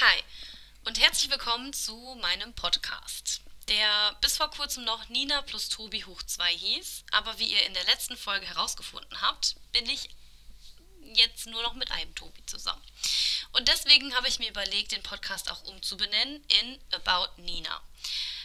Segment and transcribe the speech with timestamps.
[0.00, 0.24] Hi
[0.86, 6.20] und herzlich willkommen zu meinem Podcast, der bis vor kurzem noch Nina plus Tobi hoch
[6.20, 10.08] 2 hieß, aber wie ihr in der letzten Folge herausgefunden habt, bin ich
[11.14, 12.82] jetzt nur noch mit einem Tobi zusammen.
[13.52, 17.80] Und deswegen habe ich mir überlegt, den Podcast auch umzubenennen in About Nina.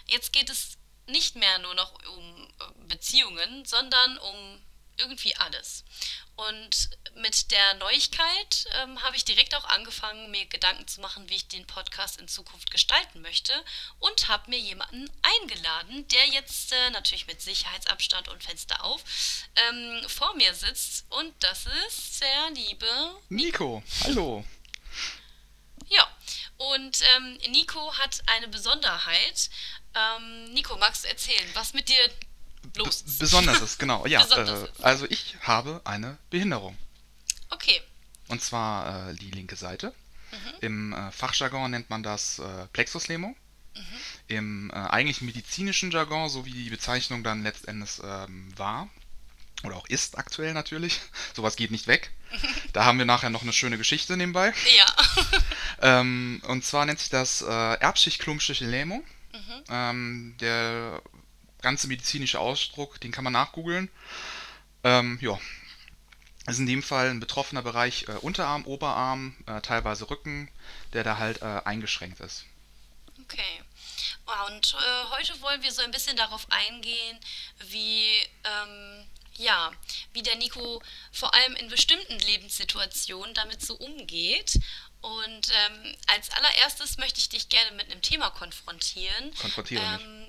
[0.05, 0.77] Jetzt geht es
[1.07, 4.61] nicht mehr nur noch um äh, Beziehungen, sondern um
[4.99, 5.83] irgendwie alles.
[6.35, 11.35] Und mit der Neuigkeit ähm, habe ich direkt auch angefangen, mir Gedanken zu machen, wie
[11.35, 13.51] ich den Podcast in Zukunft gestalten möchte
[13.99, 19.03] und habe mir jemanden eingeladen, der jetzt äh, natürlich mit Sicherheitsabstand und Fenster auf
[19.55, 21.05] ähm, vor mir sitzt.
[21.09, 22.87] Und das ist der liebe
[23.27, 23.83] Nico.
[24.05, 24.45] Hallo.
[25.89, 26.07] Ja,
[26.57, 29.49] und ähm, Nico hat eine Besonderheit.
[29.95, 32.09] Ähm, Nico, magst du erzählen, was mit dir
[32.75, 33.03] los?
[33.19, 34.05] Besonderes, genau.
[34.05, 36.77] Ja, Besonders äh, also ich habe eine Behinderung.
[37.49, 37.81] Okay.
[38.27, 39.93] Und zwar äh, die linke Seite.
[40.31, 40.53] Mhm.
[40.61, 43.35] Im äh, Fachjargon nennt man das äh, Plexuslähmung.
[43.75, 43.81] Mhm.
[44.27, 48.89] Im äh, eigentlich medizinischen Jargon, so wie die Bezeichnung dann letztendlich ähm, war,
[49.63, 50.99] oder auch ist aktuell natürlich,
[51.35, 52.11] sowas geht nicht weg.
[52.73, 54.53] Da haben wir nachher noch eine schöne Geschichte nebenbei.
[54.77, 54.85] Ja.
[55.81, 59.01] Ähm, und zwar nennt sich das äh, erbschicht-klumpschiche Lähmung.
[59.31, 59.63] Mhm.
[59.69, 61.01] Ähm, der
[61.61, 63.89] ganze medizinische Ausdruck, den kann man nachgoogeln.
[64.83, 65.39] Ähm, ja,
[66.47, 70.49] ist in dem Fall ein betroffener Bereich äh, Unterarm, Oberarm, äh, teilweise Rücken,
[70.93, 72.45] der da halt äh, eingeschränkt ist.
[73.21, 73.61] Okay.
[74.27, 77.19] Ja, Und äh, heute wollen wir so ein bisschen darauf eingehen,
[77.67, 78.05] wie,
[78.43, 79.05] ähm,
[79.37, 79.71] ja,
[80.13, 84.59] wie der Nico vor allem in bestimmten Lebenssituationen damit so umgeht.
[85.01, 89.33] Und ähm, als allererstes möchte ich dich gerne mit einem Thema konfrontieren.
[89.35, 90.01] Konfrontiere mich.
[90.01, 90.27] Ähm,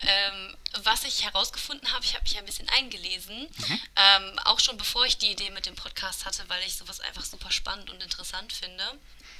[0.02, 3.48] ähm, was ich herausgefunden habe, ich habe mich ein bisschen eingelesen,
[3.96, 7.24] ähm, auch schon bevor ich die Idee mit dem Podcast hatte, weil ich sowas einfach
[7.24, 8.84] super spannend und interessant finde.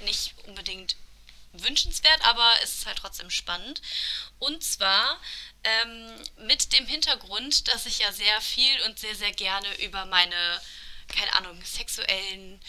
[0.01, 0.97] Nicht unbedingt
[1.53, 3.81] wünschenswert, aber es ist halt trotzdem spannend.
[4.39, 5.19] Und zwar
[5.63, 6.11] ähm,
[6.45, 10.61] mit dem Hintergrund, dass ich ja sehr viel und sehr, sehr gerne über meine,
[11.07, 12.59] keine Ahnung, sexuellen,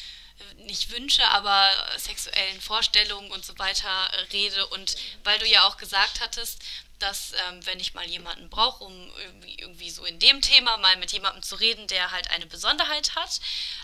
[0.59, 4.67] nicht Wünsche, aber äh, sexuellen Vorstellungen und so weiter äh, rede.
[4.69, 6.63] Und weil du ja auch gesagt hattest,
[7.03, 10.97] dass ähm, wenn ich mal jemanden brauche, um irgendwie, irgendwie so in dem Thema mal
[10.97, 13.41] mit jemandem zu reden, der halt eine Besonderheit hat,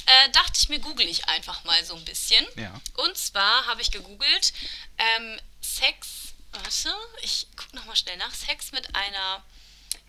[0.06, 2.46] äh, dachte ich mir, google ich einfach mal so ein bisschen.
[2.56, 2.80] Ja.
[2.94, 4.52] Und zwar habe ich gegoogelt
[4.98, 9.44] ähm, Sex, warte, ich gucke nochmal schnell nach, Sex mit einer,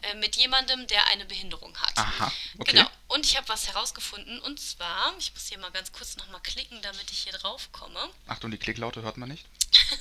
[0.04, 1.98] äh, mit jemandem, der eine Behinderung hat.
[1.98, 2.72] Aha, okay.
[2.74, 2.90] Genau.
[3.08, 6.82] Und ich habe was herausgefunden und zwar, ich muss hier mal ganz kurz nochmal klicken,
[6.82, 8.00] damit ich hier drauf komme.
[8.28, 9.46] Achtung, die Klicklaute hört man nicht.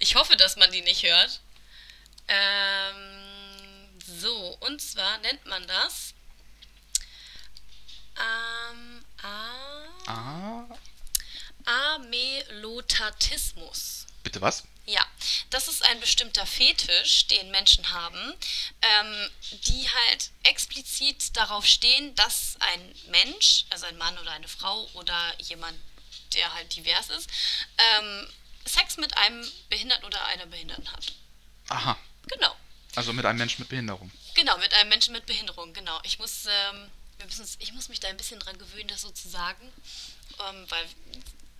[0.00, 1.40] Ich hoffe, dass man die nicht hört.
[2.28, 3.88] Ähm,
[4.20, 6.14] so, und zwar nennt man das
[8.16, 9.50] ähm, A
[10.06, 10.64] Ah,
[11.96, 14.06] Amelotatismus.
[14.22, 14.62] bitte was?
[14.88, 15.06] Ja,
[15.50, 18.32] das ist ein bestimmter Fetisch, den Menschen haben,
[18.80, 19.30] ähm,
[19.66, 25.34] die halt explizit darauf stehen, dass ein Mensch, also ein Mann oder eine Frau oder
[25.42, 25.78] jemand,
[26.32, 27.28] der halt divers ist,
[27.76, 28.26] ähm,
[28.64, 31.12] Sex mit einem Behinderten oder einer Behinderten hat.
[31.68, 32.56] Aha, Genau.
[32.94, 34.10] also mit einem Menschen mit Behinderung.
[34.32, 36.00] Genau, mit einem Menschen mit Behinderung, genau.
[36.04, 39.10] Ich muss, ähm, wir müssen, ich muss mich da ein bisschen dran gewöhnen, das so
[39.10, 39.70] zu sagen,
[40.48, 40.86] ähm, weil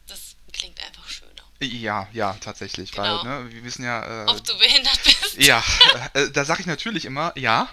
[0.08, 1.28] das klingt einfach schöner.
[1.60, 3.24] Ja, ja, tatsächlich, Genau.
[3.24, 5.36] weil, ne, wir wissen ja, äh, Ob du behindert bist?
[5.38, 5.62] Ja,
[6.14, 7.69] äh, da sage ich natürlich immer ja.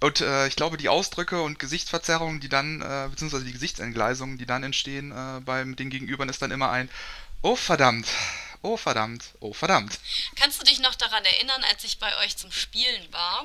[0.00, 4.46] Und äh, ich glaube, die Ausdrücke und Gesichtsverzerrungen, die dann, äh, beziehungsweise die Gesichtsentgleisungen, die
[4.46, 6.88] dann entstehen äh, beim den Gegenübern, ist dann immer ein
[7.42, 8.06] Oh verdammt,
[8.66, 9.98] oh verdammt, oh verdammt.
[10.34, 13.44] Kannst du dich noch daran erinnern, als ich bei euch zum Spielen war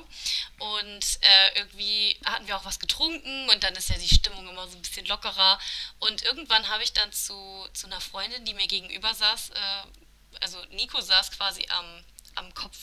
[0.59, 4.67] und äh, irgendwie hatten wir auch was getrunken und dann ist ja die Stimmung immer
[4.67, 5.59] so ein bisschen lockerer
[5.99, 10.57] und irgendwann habe ich dann zu, zu einer Freundin, die mir gegenüber saß, äh, also
[10.71, 12.03] Nico saß quasi am,
[12.35, 12.77] am Kopf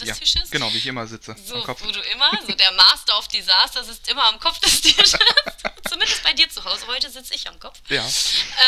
[0.00, 0.50] des Ja, Tisches.
[0.50, 1.34] genau, wie ich immer sitze.
[1.44, 1.82] So, am Kopf.
[1.82, 5.12] wo du immer, so der Master of Disaster sitzt immer am Kopf des Tisches.
[5.88, 6.86] Zumindest bei dir zu Hause.
[6.86, 7.80] Heute sitze ich am Kopf.
[7.88, 8.04] Ja.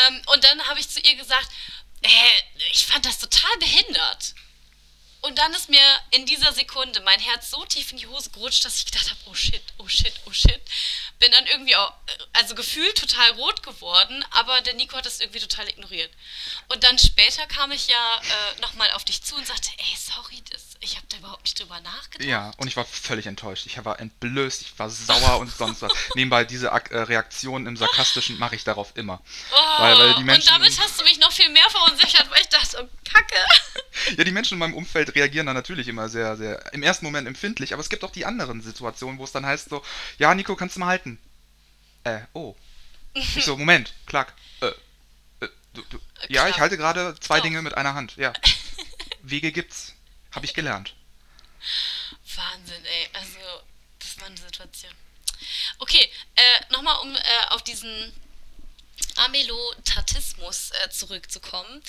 [0.07, 1.47] Ähm, und dann habe ich zu ihr gesagt,
[2.01, 2.09] äh,
[2.71, 4.33] ich fand das total behindert.
[5.21, 5.81] Und dann ist mir
[6.11, 9.19] in dieser Sekunde mein Herz so tief in die Hose gerutscht, dass ich gedacht habe,
[9.25, 10.61] oh shit, oh shit, oh shit.
[11.19, 11.91] Bin dann irgendwie auch,
[12.33, 16.09] also gefühlt total rot geworden, aber der Nico hat das irgendwie total ignoriert.
[16.69, 20.41] Und dann später kam ich ja äh, nochmal auf dich zu und sagte, ey, sorry,
[20.51, 22.25] das, ich habe da überhaupt nicht drüber nachgedacht.
[22.29, 23.65] Ja, und ich war völlig enttäuscht.
[23.65, 25.91] Ich war entblößt, ich war sauer und sonst was.
[26.15, 29.21] Nebenbei diese Ak äh, Reaktionen im Sarkastischen mache ich darauf immer.
[29.51, 32.39] Oh, Weil- weil die Menschen- und damit hast du mich noch viel mehr verunsichert, weil
[32.41, 33.35] ich dachte, oh, Kacke.
[34.17, 37.27] Ja, die Menschen in meinem Umfeld reagieren dann natürlich immer sehr, sehr, im ersten Moment
[37.27, 39.83] empfindlich, aber es gibt auch die anderen Situationen, wo es dann heißt so,
[40.17, 41.19] ja, Nico, kannst du mal halten?
[42.03, 42.55] Äh, oh.
[43.13, 44.33] Ich so, Moment, klack.
[44.61, 47.43] Äh, äh, du, du, Ja, ich halte gerade zwei Doch.
[47.43, 48.15] Dinge mit einer Hand.
[48.17, 48.33] Ja.
[49.23, 49.95] Wege gibt's.
[50.31, 50.93] Habe ich gelernt.
[52.35, 53.09] Wahnsinn, ey.
[53.13, 53.39] Also,
[53.97, 54.93] das war eine Situation.
[55.79, 57.19] Okay, äh, nochmal um äh,
[57.49, 58.13] auf diesen
[59.17, 61.83] Amelotatismus äh, zurückzukommen.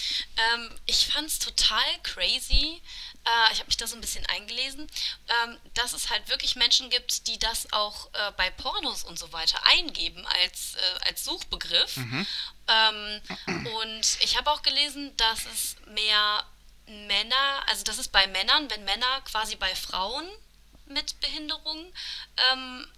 [0.55, 2.83] Ähm, ich fand es total crazy.
[3.25, 4.87] Äh, ich habe mich da so ein bisschen eingelesen,
[5.45, 9.33] ähm, dass es halt wirklich Menschen gibt, die das auch äh, bei Pornos und so
[9.33, 11.97] weiter eingeben als, äh, als Suchbegriff.
[12.69, 16.45] Ähm, und ich habe auch gelesen, dass es mehr
[16.87, 20.29] Männer, also das ist bei Männern, wenn Männer quasi bei Frauen
[20.87, 21.93] mit Behinderung
[22.53, 22.91] ähm,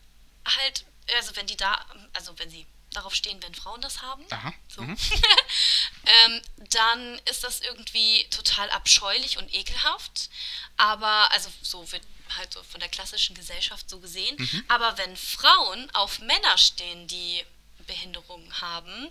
[0.46, 0.84] halt,
[1.16, 1.84] also wenn die da,
[2.14, 4.52] also wenn sie darauf stehen, wenn Frauen das haben, Aha.
[4.68, 4.96] so, Mhm.
[6.26, 6.40] ähm,
[6.70, 10.30] dann ist das irgendwie total abscheulich und ekelhaft.
[10.76, 12.02] Aber, also so wird
[12.36, 14.36] halt so von der klassischen Gesellschaft so gesehen.
[14.38, 14.64] Mhm.
[14.68, 17.44] Aber wenn Frauen auf Männer stehen, die
[17.86, 19.10] Behinderungen haben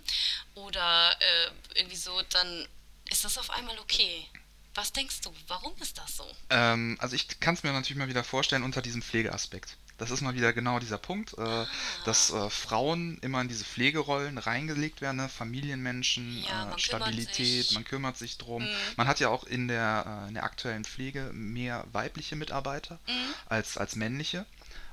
[0.54, 2.66] oder äh, irgendwie so, dann
[3.10, 4.26] ist das auf einmal okay.
[4.74, 6.26] Was denkst du, warum ist das so?
[6.48, 9.76] Ähm, also ich kann es mir natürlich mal wieder vorstellen unter diesem Pflegeaspekt.
[9.98, 11.64] Das ist mal wieder genau dieser Punkt, äh,
[12.04, 15.28] dass äh, Frauen immer in diese Pflegerollen reingelegt werden, ne?
[15.28, 17.72] Familienmenschen, Ja, äh, kümmert Stabilität, sich.
[17.72, 18.62] man kümmert sich drum.
[18.62, 18.68] Mhm.
[18.96, 23.34] Man hat ja auch in der, äh, in der aktuellen Pflege mehr weibliche Mitarbeiter Mhm.
[23.46, 24.44] als, als männliche.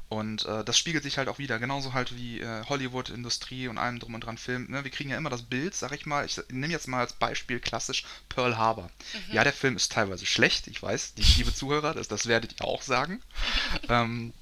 [0.09, 3.77] Und äh, das spiegelt sich halt auch wieder, genauso halt wie äh, Hollywood, Industrie und
[3.77, 4.65] allem drum und dran Film.
[4.67, 4.83] Ne?
[4.83, 7.59] Wir kriegen ja immer das Bild, sag ich mal, ich nehme jetzt mal als Beispiel
[7.59, 8.89] klassisch Pearl Harbor.
[9.31, 12.65] Ja, der Film ist teilweise schlecht, ich weiß, die liebe Zuhörer, das, das werdet ihr
[12.65, 13.21] auch sagen.
[13.89, 14.33] ähm,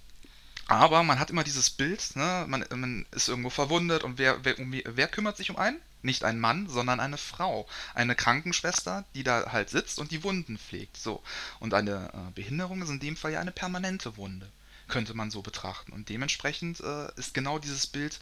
[0.68, 2.46] aber man hat immer dieses Bild, ne?
[2.48, 5.80] man, man ist irgendwo verwundet und wer, wer, um, wer kümmert sich um einen?
[6.02, 7.68] Nicht ein Mann, sondern eine Frau.
[7.96, 10.98] Eine Krankenschwester, die da halt sitzt und die Wunden pflegt.
[10.98, 11.24] So.
[11.60, 14.50] Und eine äh, Behinderung ist in dem Fall ja eine permanente Wunde.
[14.88, 15.92] Könnte man so betrachten.
[15.92, 18.20] Und dementsprechend äh, ist genau dieses Bild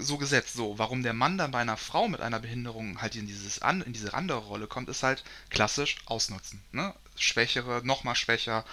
[0.00, 0.54] so gesetzt.
[0.54, 3.82] So, warum der Mann dann bei einer Frau mit einer Behinderung halt in, dieses an,
[3.82, 6.62] in diese andere Rolle kommt, ist halt klassisch ausnutzen.
[6.72, 6.94] Ne?
[7.16, 8.64] Schwächere, nochmal schwächer.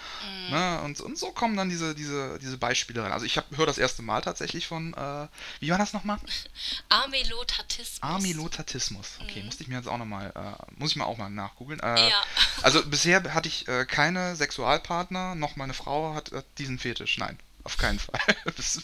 [0.50, 0.80] Ne?
[0.82, 3.12] Und, und so kommen dann diese, diese, diese Beispiele rein.
[3.12, 5.28] Also ich höre das erste Mal tatsächlich von, äh,
[5.60, 6.18] wie war das nochmal?
[6.88, 7.98] Amelotatismus.
[8.02, 9.18] Amilotatismus.
[9.22, 11.80] Okay, musste ich mir jetzt auch nochmal, äh, muss ich mal auch mal nachgoogeln.
[11.80, 12.22] Äh, Ja.
[12.62, 17.18] Also bisher hatte ich äh, keine Sexualpartner, noch meine Frau hat äh, diesen Fetisch.
[17.18, 18.18] Nein, auf keinen Fall.
[18.46, 18.82] Okay.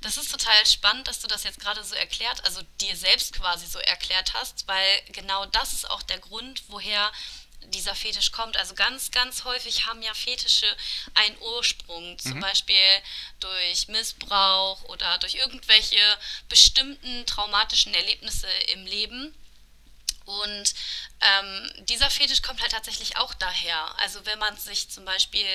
[0.00, 3.66] Das ist total spannend, dass du das jetzt gerade so erklärt, also dir selbst quasi
[3.66, 7.10] so erklärt hast, weil genau das ist auch der Grund, woher
[7.66, 8.56] dieser Fetisch kommt.
[8.56, 10.66] Also ganz, ganz häufig haben ja Fetische
[11.14, 12.74] einen Ursprung, zum Beispiel
[13.40, 19.34] durch Missbrauch oder durch irgendwelche bestimmten traumatischen Erlebnisse im Leben.
[20.24, 20.74] Und
[21.20, 23.98] ähm, dieser Fetisch kommt halt tatsächlich auch daher.
[23.98, 25.46] Also wenn man sich zum Beispiel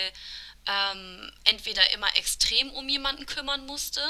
[0.67, 4.01] ähm, entweder immer extrem um jemanden kümmern musste,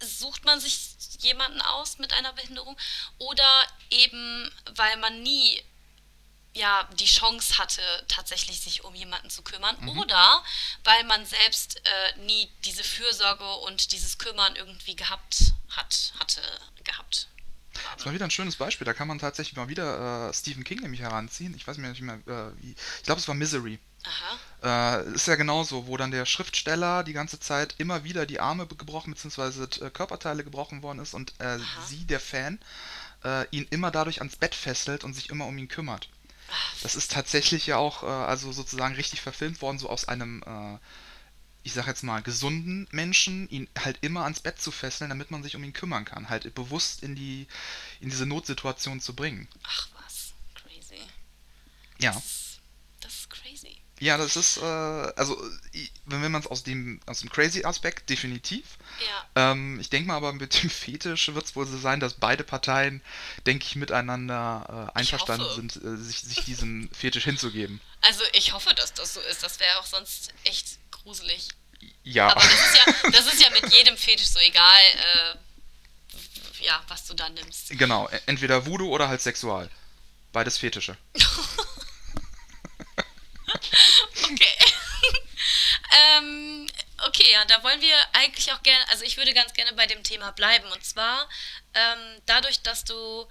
[0.00, 2.76] sucht man sich jemanden aus mit einer Behinderung
[3.18, 3.48] oder
[3.90, 5.62] eben weil man nie
[6.54, 10.44] ja die Chance hatte tatsächlich sich um jemanden zu kümmern oder
[10.84, 16.42] weil man selbst äh, nie diese Fürsorge und dieses Kümmern irgendwie gehabt hat hatte
[16.84, 17.28] gehabt
[17.96, 18.84] das war wieder ein schönes Beispiel.
[18.84, 21.54] Da kann man tatsächlich mal wieder äh, Stephen King nämlich heranziehen.
[21.54, 22.72] Ich weiß mir nicht mehr, äh, wie.
[22.72, 23.78] Ich glaube, es war Misery.
[24.08, 28.40] Aha Äh, ist ja genauso, wo dann der Schriftsteller die ganze Zeit immer wieder die
[28.40, 29.64] Arme gebrochen bzw.
[29.84, 32.58] äh, Körperteile gebrochen worden ist und äh, sie, der Fan,
[33.24, 36.08] äh, ihn immer dadurch ans Bett fesselt und sich immer um ihn kümmert.
[36.82, 40.78] Das ist tatsächlich ja auch äh, also sozusagen richtig verfilmt worden, so aus einem, äh,
[41.62, 45.42] ich sag jetzt mal, gesunden Menschen, ihn halt immer ans Bett zu fesseln, damit man
[45.42, 47.46] sich um ihn kümmern kann, halt bewusst in die
[48.00, 49.48] in diese Notsituation zu bringen.
[49.64, 51.02] ach was crazy
[52.00, 52.12] Ja.
[52.12, 52.47] das,
[54.00, 55.36] Ja, das ist, äh, also,
[56.06, 58.64] wenn, man es aus dem, aus dem Crazy-Aspekt, definitiv.
[59.00, 62.14] ja Ähm, ich denke mal aber mit dem Fetisch wird es wohl so sein, dass
[62.14, 63.02] beide Parteien,
[63.46, 67.80] denke ich, miteinander äh, einverstanden sind, äh, sich, sich diesem Fetisch hinzugeben.
[68.02, 69.42] Also ich hoffe, dass das so ist.
[69.42, 71.48] Das wäre auch sonst echt gruselig.
[72.04, 76.82] Ja, Aber das ist ja, das ist ja mit jedem Fetisch so egal, äh, ja,
[76.88, 77.70] was du da nimmst.
[77.70, 78.08] genau.
[78.08, 79.68] e- Entweder Voodoo oder halt Sexual.
[80.32, 80.96] Beides Fetische.
[84.24, 84.56] Okay.
[86.18, 86.66] Ähm,
[87.06, 90.02] okay, ja, da wollen wir eigentlich auch gerne, also ich würde ganz gerne bei dem
[90.02, 90.66] Thema bleiben.
[90.72, 91.28] Und zwar
[91.74, 93.26] ähm, dadurch, dass du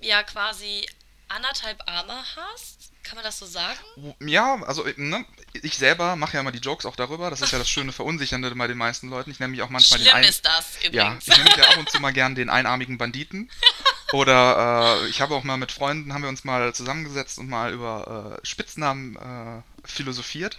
[0.00, 0.86] ja quasi
[1.28, 3.78] anderthalb Arme hast, kann man das so sagen?
[4.20, 7.30] Ja, also ne, ich selber mache ja immer die Jokes auch darüber.
[7.30, 9.30] Das ist ja das schöne Verunsichernde bei den meisten Leuten.
[9.30, 10.28] Ich nenne mich auch manchmal den Schlimm einen.
[10.28, 11.28] ist das Ja, übrigens.
[11.28, 13.50] ich nenne mich ja ab und zu mal gern den einarmigen Banditen.
[14.12, 17.72] Oder äh, ich habe auch mal mit Freunden, haben wir uns mal zusammengesetzt und mal
[17.72, 20.58] über äh, Spitznamen äh, philosophiert.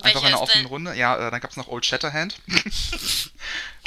[0.00, 0.66] Einfach in einer offenen?
[0.66, 0.94] Runde.
[0.94, 2.36] Ja, äh, dann gab es noch Old Shatterhand.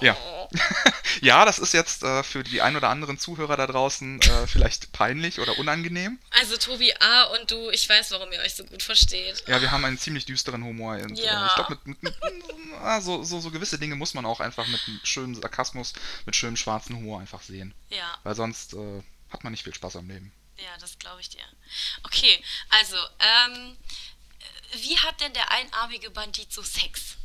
[0.01, 0.17] Ja.
[0.19, 0.50] Oh.
[1.21, 4.91] ja, das ist jetzt äh, für die ein oder anderen Zuhörer da draußen äh, vielleicht
[4.91, 6.19] peinlich oder unangenehm.
[6.38, 7.24] Also Tobi A.
[7.24, 9.45] und du, ich weiß, warum ihr euch so gut versteht.
[9.47, 10.95] Ja, wir haben einen ziemlich düsteren Humor.
[10.97, 11.47] Und, Ja.
[11.47, 12.43] ich glaube, mit, mit, mit
[12.81, 15.93] ah, so, so, so gewisse Dinge muss man auch einfach mit einem schönen Sarkasmus,
[16.25, 17.74] mit schönem schwarzen Humor einfach sehen.
[17.89, 20.33] Ja, Weil sonst äh, hat man nicht viel Spaß am Leben.
[20.57, 21.45] ja, das glaube ich dir.
[22.03, 23.77] Okay, also, ähm,
[24.74, 27.15] wie hat denn der einarmige Bandit so Sex?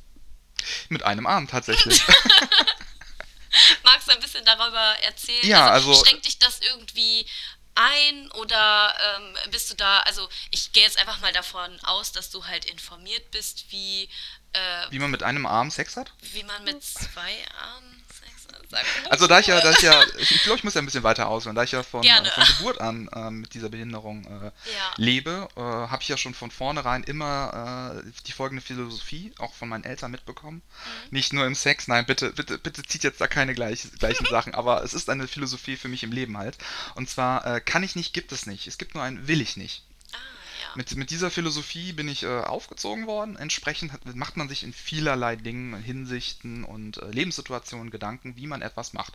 [0.88, 2.02] Mit einem Arm tatsächlich.
[3.82, 5.47] Magst du ein bisschen darüber erzählen?
[5.47, 7.26] Ja, also- Schränkt dich das irgendwie
[7.75, 12.30] ein oder ähm, bist du da, also ich gehe jetzt einfach mal davon aus, dass
[12.30, 14.09] du halt informiert bist, wie,
[14.52, 16.12] äh, Wie man mit einem Arm Sex hat?
[16.20, 18.59] wie man mit zwei Armen Sex hat.
[18.59, 18.59] Sag mal
[19.08, 21.28] Also da ich ja, da ich ja, ich glaube, ich muss ja ein bisschen weiter
[21.28, 24.52] ausholen, da ich ja von, äh, von Geburt an äh, mit dieser Behinderung äh, Ja.
[24.96, 29.68] lebe, äh, habe ich ja schon von vornherein immer äh, die folgende Philosophie auch von
[29.68, 30.62] meinen Eltern mitbekommen.
[30.62, 31.08] Mhm.
[31.10, 34.54] Nicht nur im Sex, nein, bitte, bitte, bitte zieht jetzt da keine gleich, gleichen Sachen,
[34.54, 36.56] aber es ist eine Philosophie für mich im Leben halt.
[36.94, 38.66] Und zwar äh, kann ich nicht, gibt es nicht.
[38.66, 39.82] Es gibt nur ein will ich nicht.
[40.74, 43.36] Mit, mit dieser Philosophie bin ich äh, aufgezogen worden.
[43.36, 48.62] Entsprechend hat, macht man sich in vielerlei Dingen, Hinsichten und äh, Lebenssituationen Gedanken, wie man
[48.62, 49.14] etwas macht.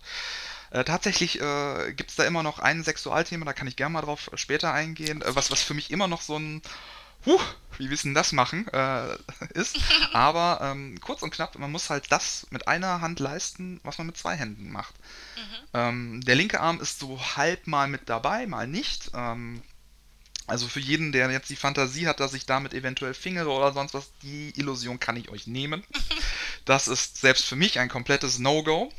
[0.71, 4.01] Äh, tatsächlich äh, gibt es da immer noch ein Sexualthema, da kann ich gerne mal
[4.01, 6.61] drauf später eingehen, äh, was, was für mich immer noch so ein
[7.25, 7.39] Huh,
[7.79, 9.17] wie wissen das machen äh,
[9.53, 9.79] ist.
[10.13, 14.07] Aber ähm, kurz und knapp, man muss halt das mit einer Hand leisten, was man
[14.07, 14.93] mit zwei Händen macht.
[15.73, 19.11] Ähm, der linke Arm ist so halb mal mit dabei, mal nicht.
[19.13, 19.61] Ähm,
[20.47, 23.93] also für jeden, der jetzt die Fantasie hat, dass ich damit eventuell fingere oder sonst
[23.93, 25.83] was, die Illusion kann ich euch nehmen.
[26.65, 28.91] Das ist selbst für mich ein komplettes No-Go.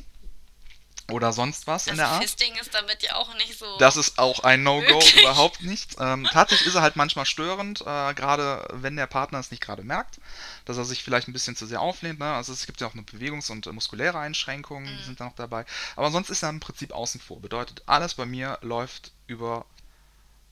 [1.10, 2.22] Oder sonst was in Das der Art.
[2.22, 3.76] Fisting ist damit ja auch nicht so.
[3.78, 5.96] Das ist auch ein No-Go, überhaupt nicht.
[6.00, 9.82] Ähm, tatsächlich ist er halt manchmal störend, äh, gerade wenn der Partner es nicht gerade
[9.84, 10.20] merkt,
[10.64, 12.18] dass er sich vielleicht ein bisschen zu sehr auflehnt.
[12.18, 12.32] Ne?
[12.32, 15.06] Also es gibt ja auch eine Bewegungs- und muskuläre Einschränkungen, die Mhm.
[15.06, 15.64] sind da noch dabei.
[15.94, 17.40] Aber sonst ist er im Prinzip außen vor.
[17.40, 19.64] Bedeutet, alles bei mir läuft über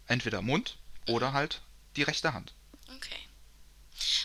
[0.06, 1.60] entweder Mund oder halt
[1.96, 2.52] die rechte Hand.
[2.96, 3.24] Okay.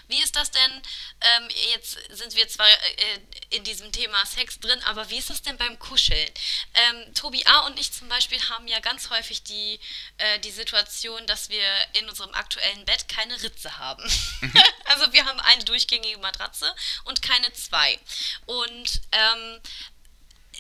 [0.08, 0.82] Wie ist das denn,
[1.22, 3.20] ähm, jetzt sind wir zwar äh,
[3.52, 6.30] in diesem Thema Sex drin, aber wie ist das denn beim Kuscheln?
[6.74, 7.68] Ähm, Tobi A.
[7.68, 9.80] und ich zum Beispiel haben ja ganz häufig die,
[10.18, 14.04] äh, die Situation, dass wir in unserem aktuellen Bett keine Ritze haben.
[14.86, 18.00] also wir haben eine durchgängige Matratze und keine zwei.
[18.48, 19.62] Und ähm,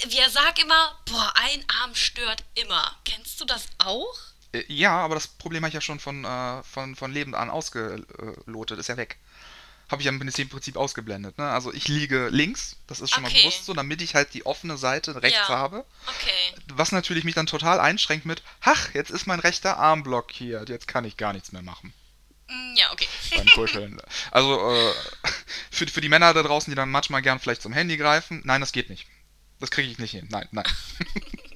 [0.05, 2.95] wir sagen immer, boah, ein Arm stört immer.
[3.03, 4.17] Kennst du das auch?
[4.53, 7.49] Äh, ja, aber das Problem habe ich ja schon von, äh, von, von Leben an
[7.49, 9.17] ausgelotet, ist ja weg.
[9.89, 11.39] Habe ich ja im Prinzip ausgeblendet.
[11.39, 11.49] Ne?
[11.49, 13.39] Also ich liege links, das ist schon mal Okay.
[13.41, 15.47] bewusst so, damit ich halt die offene Seite rechts Ja.
[15.47, 15.83] habe.
[16.05, 16.61] Okay.
[16.67, 20.87] Was natürlich mich dann total einschränkt mit, ach, jetzt ist mein rechter Arm blockiert, jetzt
[20.87, 21.91] kann ich gar nichts mehr machen
[22.47, 23.07] Mm, Ja, okay.
[23.35, 23.99] beim Kuscheln.
[24.31, 25.29] Also äh,
[25.71, 28.61] für, für die Männer da draußen, die dann manchmal gern vielleicht zum Handy greifen, nein,
[28.61, 29.07] das geht nicht.
[29.59, 30.27] Das kriege ich nicht hin.
[30.29, 30.65] Nein, nein.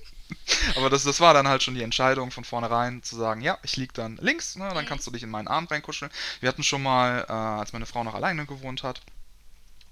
[0.76, 3.78] Aber das, das war dann halt schon die Entscheidung von vornherein zu sagen, ja, ich
[3.78, 4.88] lieg dann links, ne, dann Mhm.
[4.88, 6.12] kannst du dich in meinen Arm reinkuscheln.
[6.42, 9.02] Wir hatten schon mal, äh, als meine Frau noch alleine gewohnt hat,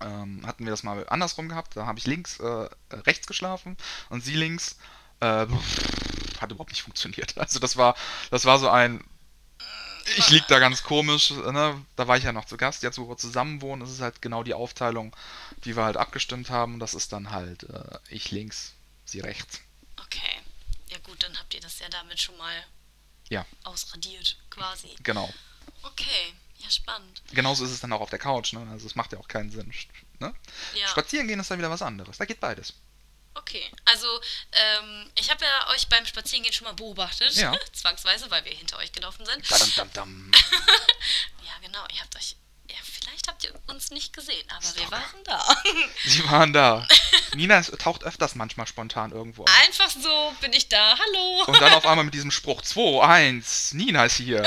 [0.02, 1.76] ähm, hatten wir das mal andersrum gehabt.
[1.78, 3.78] Da habe ich links, äh, rechts geschlafen
[4.10, 4.78] und sie links.
[5.20, 5.48] Äh,
[6.40, 7.38] hat überhaupt nicht funktioniert.
[7.38, 7.96] Also das war,
[8.32, 9.04] das war so ein,
[10.18, 11.86] ich lieg da ganz komisch, ne?
[11.96, 12.84] Da war ich ja noch zu Gast.
[12.84, 15.16] Jetzt, wo wir zusammen wohnen, ist es halt genau die Aufteilung,
[15.64, 16.80] die wir halt abgestimmt haben.
[16.80, 18.74] Das ist dann halt äh, ich links,
[19.06, 19.62] sie rechts.
[21.04, 22.64] Gut, dann habt ihr das ja damit schon mal
[23.30, 23.46] Ja.
[23.64, 24.96] ausradiert, quasi.
[25.04, 25.34] Genau.
[25.84, 27.22] Okay, ja spannend.
[27.32, 28.68] Genauso ist es dann auch auf der Couch, ne?
[28.72, 29.74] Also es macht ja auch keinen Sinn.
[30.20, 30.34] Ne?
[30.76, 32.18] Ja, Spazieren gehen ist dann wieder was anderes.
[32.18, 32.74] Da geht beides.
[33.34, 33.72] okay.
[33.86, 34.08] Also,
[34.52, 37.34] ähm, ich habe ja euch beim Spazierengehen schon mal beobachtet.
[37.36, 37.58] Ja.
[37.74, 39.50] Zwangsweise, weil wir hinter euch gelaufen sind.
[39.50, 40.32] Dadam, dam, dam.
[41.46, 41.84] Ja, genau.
[41.94, 42.36] Ihr habt euch.
[43.04, 44.92] Vielleicht habt ihr uns nicht gesehen, aber wir Stalker.
[44.92, 45.56] waren da.
[46.06, 46.88] Sie waren da.
[47.36, 49.50] Nina taucht öfters manchmal spontan irgendwo auf.
[49.64, 50.98] Einfach so bin ich da.
[50.98, 51.44] Hallo.
[51.48, 54.42] Und dann auf einmal mit diesem Spruch 2, 1, Nina ist hier.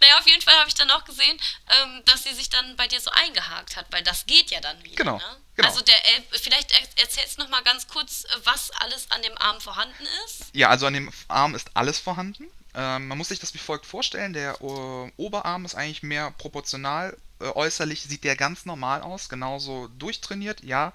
[0.00, 1.38] Naja, auf jeden Fall habe ich dann auch gesehen,
[1.82, 4.82] ähm, dass sie sich dann bei dir so eingehakt hat, weil das geht ja dann
[4.84, 4.96] wieder.
[4.96, 5.22] Genau, Ne?
[5.56, 5.68] genau.
[5.68, 5.94] Also der,
[6.32, 10.04] vielleicht er erzählst du noch mal ganz kurz, äh, was alles an dem Arm vorhanden
[10.26, 10.44] ist.
[10.52, 12.50] Ja, also an dem Arm ist alles vorhanden.
[12.74, 14.32] Ähm, man muss sich das wie folgt vorstellen.
[14.32, 17.16] Der äh, Oberarm ist eigentlich mehr proportional.
[17.40, 20.92] Äh, äußerlich sieht der ganz normal aus, genauso durchtrainiert, ja.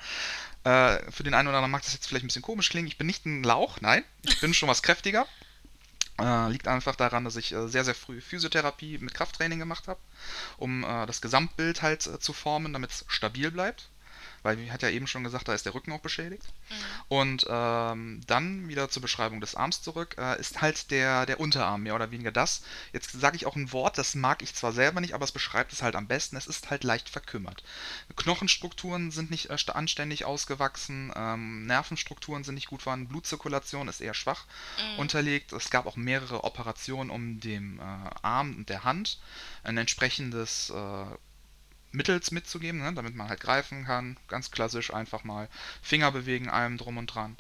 [0.64, 2.88] Äh, für den einen oder anderen mag das jetzt vielleicht ein bisschen komisch klingen.
[2.88, 4.04] Ich bin nicht ein Lauch, nein.
[4.24, 5.26] Ich bin schon was kräftiger.
[6.20, 10.00] Äh, liegt einfach daran, dass ich äh, sehr, sehr früh Physiotherapie mit Krafttraining gemacht habe,
[10.58, 13.88] um äh, das Gesamtbild halt zu formen, damit es stabil bleibt.
[14.44, 16.44] Weil wie hat ja eben schon gesagt, da ist der Rücken auch beschädigt.
[16.70, 16.76] Mhm.
[17.08, 21.84] Und ähm, dann wieder zur Beschreibung des Arms zurück, äh, ist halt der, der Unterarm
[21.84, 22.62] mehr oder weniger das.
[22.94, 25.74] Jetzt sage ich auch ein Wort, das mag ich zwar selber nicht, aber es beschreibt
[25.74, 26.36] es halt am besten.
[26.38, 27.64] Es ist halt leicht verkümmert.
[28.16, 34.14] Knochenstrukturen sind nicht äh, anständig ausgewachsen, ähm, Nervenstrukturen sind nicht gut vorhanden, Blutzirkulation ist eher
[34.14, 34.46] schwach
[34.78, 35.00] Mhm.
[35.00, 35.54] unterlegt.
[35.54, 37.84] Es gab auch mehrere Operationen, um dem äh,
[38.22, 39.20] Arm und der Hand
[39.64, 41.06] ein entsprechendes äh,
[41.92, 44.18] Mittels mitzugeben, ne, damit man halt greifen kann.
[44.28, 45.50] Ganz klassisch einfach mal
[45.82, 47.38] Finger bewegen, allem drum und dran.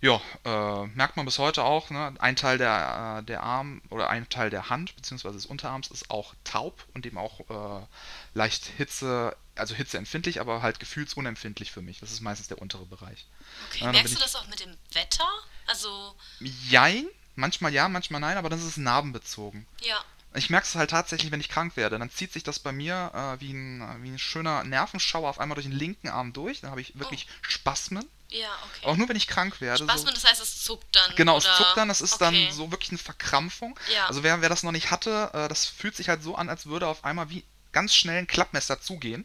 [0.00, 2.12] Ja, äh, merkt man bis heute auch, ne?
[2.18, 5.32] Ein Teil der, äh, der Arm oder ein Teil der Hand bzw.
[5.32, 7.86] des Unterarms ist auch taub und eben auch äh,
[8.34, 12.00] leicht Hitze, also hitzeempfindlich, aber halt gefühlsunempfindlich für mich.
[12.00, 13.24] Das ist meistens der untere Bereich.
[13.70, 15.28] Okay, merkst du das auch mit dem Wetter?
[15.66, 19.66] Also, Jein, manchmal ja, manchmal nein, aber das ist narbenbezogen.
[19.80, 20.04] ja.
[20.34, 21.98] Ich merke es halt tatsächlich, wenn ich krank werde.
[21.98, 25.54] Dann zieht sich das bei mir äh, wie, ein, wie ein schöner Nervenschauer auf einmal
[25.54, 26.60] durch den linken Arm durch.
[26.60, 28.04] Dann habe ich wirklich Spasmen.
[28.30, 28.86] Ja, okay.
[28.86, 29.84] Auch nur, wenn ich krank werde.
[29.84, 30.20] Spasmen, so.
[30.20, 31.14] das heißt, es zuckt dann.
[31.14, 31.56] Genau, es oder?
[31.56, 32.46] zuckt dann, das ist okay.
[32.46, 33.78] dann so wirklich eine Verkrampfung.
[33.94, 34.06] Ja.
[34.06, 36.66] Also wer, wer das noch nicht hatte, äh, das fühlt sich halt so an, als
[36.66, 39.24] würde auf einmal wie ganz schnell ein Klappmesser zugehen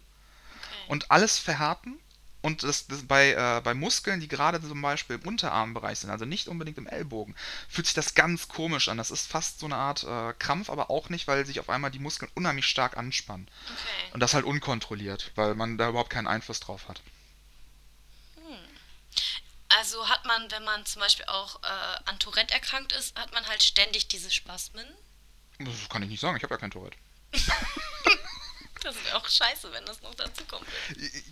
[0.57, 0.85] okay.
[0.89, 1.99] und alles verhärten.
[2.41, 6.23] Und das, das bei, äh, bei Muskeln, die gerade zum Beispiel im Unterarmbereich sind, also
[6.23, 7.35] nicht unbedingt im Ellbogen,
[7.67, 8.97] fühlt sich das ganz komisch an.
[8.97, 11.91] Das ist fast so eine Art äh, Krampf, aber auch nicht, weil sich auf einmal
[11.91, 13.49] die Muskeln unheimlich stark anspannen.
[13.65, 14.11] okay.
[14.13, 17.01] Und das halt unkontrolliert, weil man da überhaupt keinen Einfluss drauf hat.
[19.77, 23.45] Also hat man, wenn man zum Beispiel auch äh, an Tourette erkrankt ist, hat man
[23.47, 24.85] halt ständig diese Spasmen.
[25.59, 26.97] Das kann ich nicht sagen, ich habe ja kein Tourette.
[28.83, 30.65] Das wäre auch scheiße, wenn das noch dazu kommt.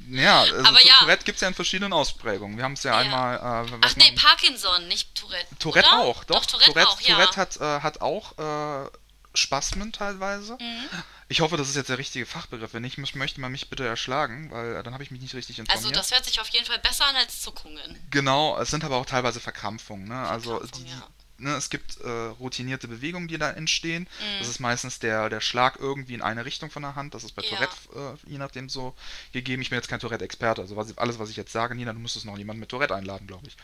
[0.10, 0.94] Ja, also Aber ja.
[1.00, 2.58] Tourette gibt es ja in verschiedenen Ausprägungen.
[2.58, 2.98] Wir haben es ja, Ja.
[3.00, 3.36] einmal.
[3.68, 5.56] Äh, Ach nee, Parkinson, nicht Tourette.
[5.60, 6.00] Tourette oder?
[6.00, 6.46] auch, doch.
[6.46, 7.16] Tourette, Tourette, auch, ja.
[7.16, 8.38] Tourette hat, äh, hat auch
[8.86, 8.90] äh,
[9.34, 10.54] Spasmen teilweise.
[10.60, 10.90] Mhm.
[11.30, 12.74] Ich hoffe, das ist jetzt der richtige Fachbegriff.
[12.74, 15.36] Wenn nicht, mö- möchte man mich bitte erschlagen, weil äh, dann habe ich mich nicht
[15.36, 15.84] richtig informiert.
[15.86, 18.08] Also das hört sich auf jeden Fall besser an als Zuckungen.
[18.10, 20.08] Genau, es sind aber auch teilweise Verkrampfungen.
[20.08, 20.16] Ne?
[20.28, 21.08] Also Verkrampfung, die, ja.
[21.40, 24.04] Ne, es gibt äh, routinierte Bewegungen, die da entstehen.
[24.20, 24.40] Mhm.
[24.40, 27.14] Das ist meistens der, der Schlag irgendwie in eine Richtung von der Hand.
[27.14, 27.50] Das ist bei Ja.
[27.50, 28.96] Tourette äh, je nachdem so
[29.34, 29.62] gegeben.
[29.62, 30.62] Ich bin jetzt kein Tourette-Experte.
[30.62, 33.28] Also was, alles, was ich jetzt sage, Nina, du müsstest noch jemanden mit Tourette einladen,
[33.28, 33.56] glaube ich.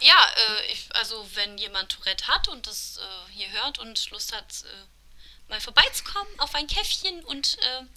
[0.00, 4.34] Ja, äh, ich, also wenn jemand Tourette hat und das äh, hier hört und Lust
[4.34, 7.88] hat, äh, mal vorbeizukommen auf ein Käffchen und äh, ein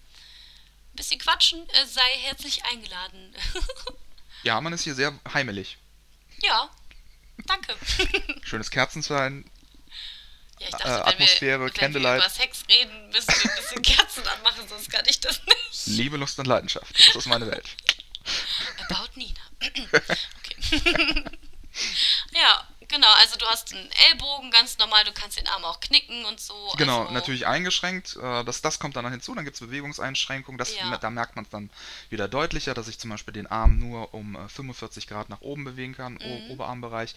[0.95, 3.35] bisschen quatschen, sei herzlich eingeladen.
[4.43, 5.77] Ja, man ist hier sehr heimelig.
[6.41, 6.67] ja,
[7.45, 7.75] danke.
[8.43, 9.45] Schönes Kerzenschein.
[10.59, 12.21] Ja, ich Äh, dachte, wenn, Atmosphäre, wir, wenn Candlelight.
[12.21, 15.87] wir über Sex reden, müssen wir ein bisschen Kerzen anmachen, sonst kann ich das nicht.
[15.87, 16.93] Liebe, Lust und Leidenschaft.
[17.07, 17.67] Das ist meine Welt.
[18.89, 19.39] About Nina.
[19.61, 20.55] okay.
[22.33, 23.07] ja, genau.
[23.19, 25.03] Also du hast einen Ellbogen, ganz normal.
[25.05, 26.53] Du kannst den Arm auch knicken und so.
[26.77, 28.15] Genau, also, natürlich eingeschränkt.
[28.17, 29.33] Äh, das, das kommt dann noch hinzu.
[29.33, 30.57] Dann gibt es Bewegungseinschränkungen.
[30.59, 30.95] Das, Ja.
[30.97, 31.71] Da merkt man es dann
[32.09, 35.63] wieder deutlicher, dass ich zum Beispiel den Arm nur um äh, 45 Grad nach oben
[35.63, 36.51] bewegen kann, Mhm.
[36.51, 37.15] Oberarmbereich.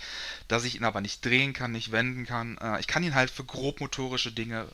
[0.49, 2.57] Dass ich ihn aber nicht drehen kann, nicht wenden kann.
[2.59, 4.69] Äh, ich kann ihn halt für grobmotorische Dinge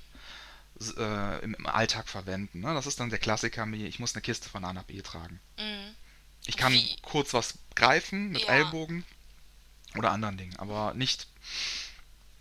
[0.96, 2.60] äh, im, im Alltag verwenden.
[2.60, 2.74] Ne?
[2.74, 5.40] Das ist dann der Klassiker, ich muss eine Kiste von A nach B tragen.
[5.58, 5.94] Mhm.
[6.46, 6.96] Ich kann Wie?
[7.02, 8.48] kurz was greifen mit Ja.
[8.54, 9.04] Ellbogen
[9.96, 11.26] oder anderen Dingen, aber nicht,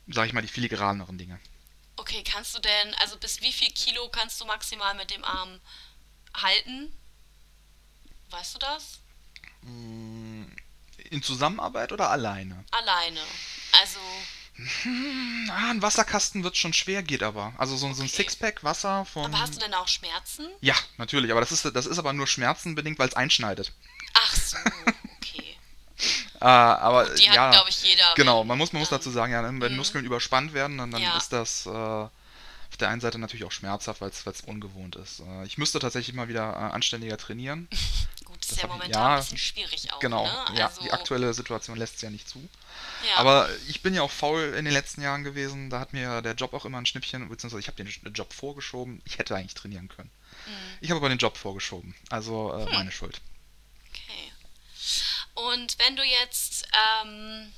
[0.08, 1.40] sag ich mal, die filigraneren Dinge.
[1.96, 5.60] Okay, kannst du denn, also bis wie viel Kilo kannst du maximal mit dem Arm
[6.36, 6.92] halten?
[8.30, 9.00] Weißt du das?
[9.64, 10.46] Mm,
[11.10, 12.64] In Zusammenarbeit oder alleine?
[12.72, 13.22] Alleine.
[13.82, 14.00] Also,
[15.52, 17.54] Ah, ein Wasserkasten wird schon schwer, geht aber.
[17.58, 18.18] Also so, so ein Okay.
[18.18, 19.24] Sixpack Wasser von.
[19.26, 20.50] aber hast du denn auch Schmerzen?
[20.60, 23.72] Ja, natürlich, aber das ist, das ist aber nur schmerzenbedingt, weil es einschneidet.
[24.14, 24.94] Ach so, okay.
[26.42, 28.14] Äh, aber Die ja, hat, glaube ich, jeder.
[28.16, 29.76] genau, man muss, man muss dazu sagen, ja, wenn Mhm.
[29.78, 31.18] Muskeln überspannt werden, dann, dann Ja.
[31.18, 35.20] ist das äh, auf der einen Seite natürlich auch schmerzhaft, weil es ungewohnt ist.
[35.22, 37.68] Äh, ich müsste tatsächlich mal wieder äh, anständiger trainieren.
[38.24, 40.00] Gut, ist das ja hab ich- momentan ja, ein bisschen schwierig auch.
[40.00, 40.58] Genau, ne?
[40.58, 42.40] ja, also, die aktuelle Situation lässt es ja nicht zu.
[43.10, 43.18] ja.
[43.18, 45.70] Aber ich bin ja auch faul in den letzten Jahren gewesen.
[45.70, 49.02] Da hat mir der Job auch immer ein Schnippchen, beziehungsweise ich habe den Job vorgeschoben.
[49.04, 50.10] Ich hätte eigentlich trainieren können.
[50.46, 50.52] Mhm.
[50.80, 51.96] Ich habe aber den Job vorgeschoben.
[52.10, 52.68] Also Hm.
[52.68, 53.20] äh, meine Schuld.
[55.48, 56.68] Und wenn du jetzt
[57.04, 57.54] ähm,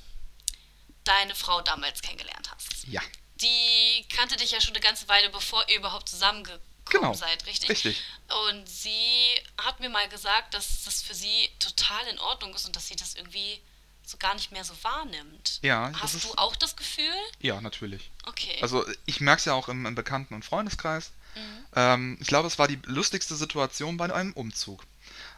[1.04, 3.02] deine Frau damals kennengelernt hast, Ja,
[3.40, 7.14] die kannte dich ja schon eine ganze Weile, bevor ihr überhaupt zusammengekommen Genau.
[7.14, 7.70] seid, richtig?
[7.70, 8.02] richtig.
[8.48, 12.76] Und sie hat mir mal gesagt, dass das für sie total in Ordnung ist und
[12.76, 13.60] dass sie das irgendwie
[14.04, 15.58] so gar nicht mehr so wahrnimmt.
[15.62, 17.14] Ja, Hast ist- du auch das Gefühl?
[17.40, 18.10] Ja, natürlich.
[18.26, 18.58] Okay.
[18.60, 21.12] Also ich merke es ja auch im, im Bekannten- und Freundeskreis.
[21.34, 21.64] Mhm.
[21.76, 24.84] Ähm, ich glaube, es war die lustigste Situation bei einem Umzug.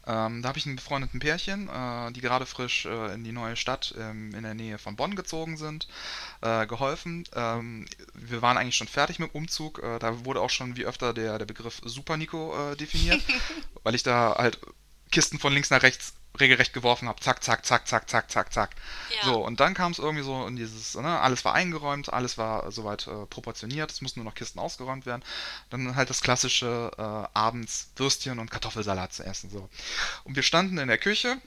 [0.06, 3.56] Ähm, da habe ich einen befreundeten Pärchen, äh, die gerade frisch äh, in die neue
[3.56, 5.88] Stadt ähm, in der Nähe von Bonn gezogen sind,
[6.42, 7.24] äh, geholfen.
[7.34, 9.82] Ähm, wir waren eigentlich schon fertig mit dem Umzug.
[9.82, 13.22] Äh, da wurde auch schon wie öfter der, der Begriff Super Nico äh, definiert,
[13.82, 14.58] weil ich da halt
[15.10, 17.20] Kisten von links nach rechts regelrecht geworfen habe.
[17.20, 18.70] Zack, zack, zack, zack, zack, zack, zack.
[19.16, 19.24] Ja.
[19.24, 22.70] So, und dann kam es irgendwie so in dieses, ne, alles war eingeräumt, alles war
[22.72, 25.22] soweit äh, proportioniert, es mussten nur noch Kisten ausgeräumt werden.
[25.70, 29.50] Dann halt das klassische äh, abends Würstchen und Kartoffelsalat zu essen.
[29.50, 29.68] So.
[30.24, 31.40] Und wir standen in der Küche,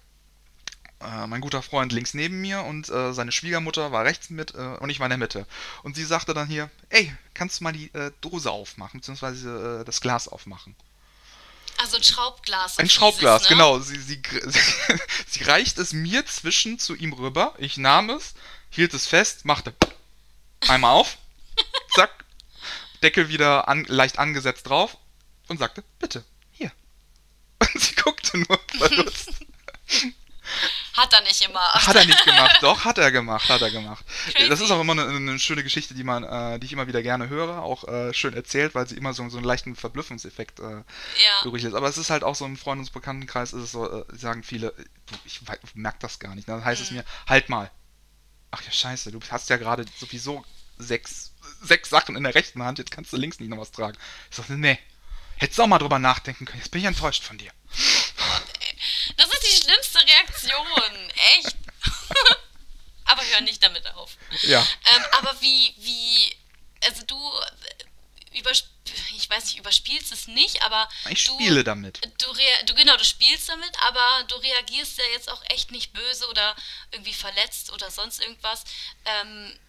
[1.00, 4.78] äh, mein guter Freund links neben mir und äh, seine Schwiegermutter war rechts mit äh,
[4.80, 5.45] und ich war in der Mitte.
[5.84, 10.28] Und sie sagte dann hier, ey, kannst du mal die Dose aufmachen, beziehungsweise das Glas
[10.28, 10.76] aufmachen?
[11.78, 12.80] Also ein Schraubglas.
[12.80, 13.56] Ein Schraubglas, dieses, ne?
[13.56, 13.80] genau.
[13.80, 14.60] Sie, sie, sie,
[15.28, 17.54] sie reicht es mir zwischen zu ihm rüber.
[17.58, 18.34] Ich nahm es,
[18.70, 19.74] hielt es fest, machte
[20.68, 21.18] einmal auf,
[21.96, 22.26] zack,
[23.04, 24.98] Deckel wieder an, leicht angesetzt drauf
[25.48, 26.72] und sagte, bitte, hier.
[27.60, 29.30] Und sie guckte nur verdutzt.
[30.93, 31.60] Hat er nicht immer.
[31.74, 34.04] Hat er nicht gemacht, doch, hat er gemacht, hat er gemacht.
[34.34, 34.50] Crazy.
[34.50, 37.02] Das ist auch immer eine, eine schöne Geschichte, die man, äh, die ich immer wieder
[37.04, 40.63] gerne höre, auch äh, schön erzählt, weil sie immer so, so einen leichten Verblüffungseffekt äh,
[40.63, 40.84] Ja.
[41.46, 41.76] übrig lässt.
[41.76, 44.43] Aber es ist halt auch so im Freundes- und Bekanntenkreis, ist es so, äh, sagen
[44.43, 45.41] viele, du, ich
[45.76, 46.48] merke das gar nicht.
[46.50, 46.98] Dann heißt es Mhm.
[46.98, 47.72] mir, halt mal.
[48.52, 50.43] Ach ja, scheiße, du hast ja gerade sowieso
[50.78, 53.98] sechs, sechs Sachen in der rechten Hand, jetzt kannst du links nicht noch was tragen.
[54.30, 54.80] Ich sag, nee,
[55.38, 57.52] hättest du auch mal drüber nachdenken können, jetzt bin ich enttäuscht von dir.
[59.15, 61.12] Das ist die schlimmste Reaktion.
[61.38, 61.56] Echt.
[63.06, 64.17] aber hör nicht damit auf.
[64.41, 64.62] Ja.
[64.62, 66.36] Ähm, aber wie, wie,
[66.84, 68.67] also du äh, übersp
[69.15, 72.00] ich weiß nicht, überspielst es nicht, aber Ich du, spiele damit.
[72.20, 72.34] Du,
[72.65, 76.56] du genau, du spielst damit, aber du reagierst ja jetzt auch echt nicht böse oder
[76.91, 78.63] irgendwie verletzt oder sonst irgendwas.
[79.06, 79.60] Ähm,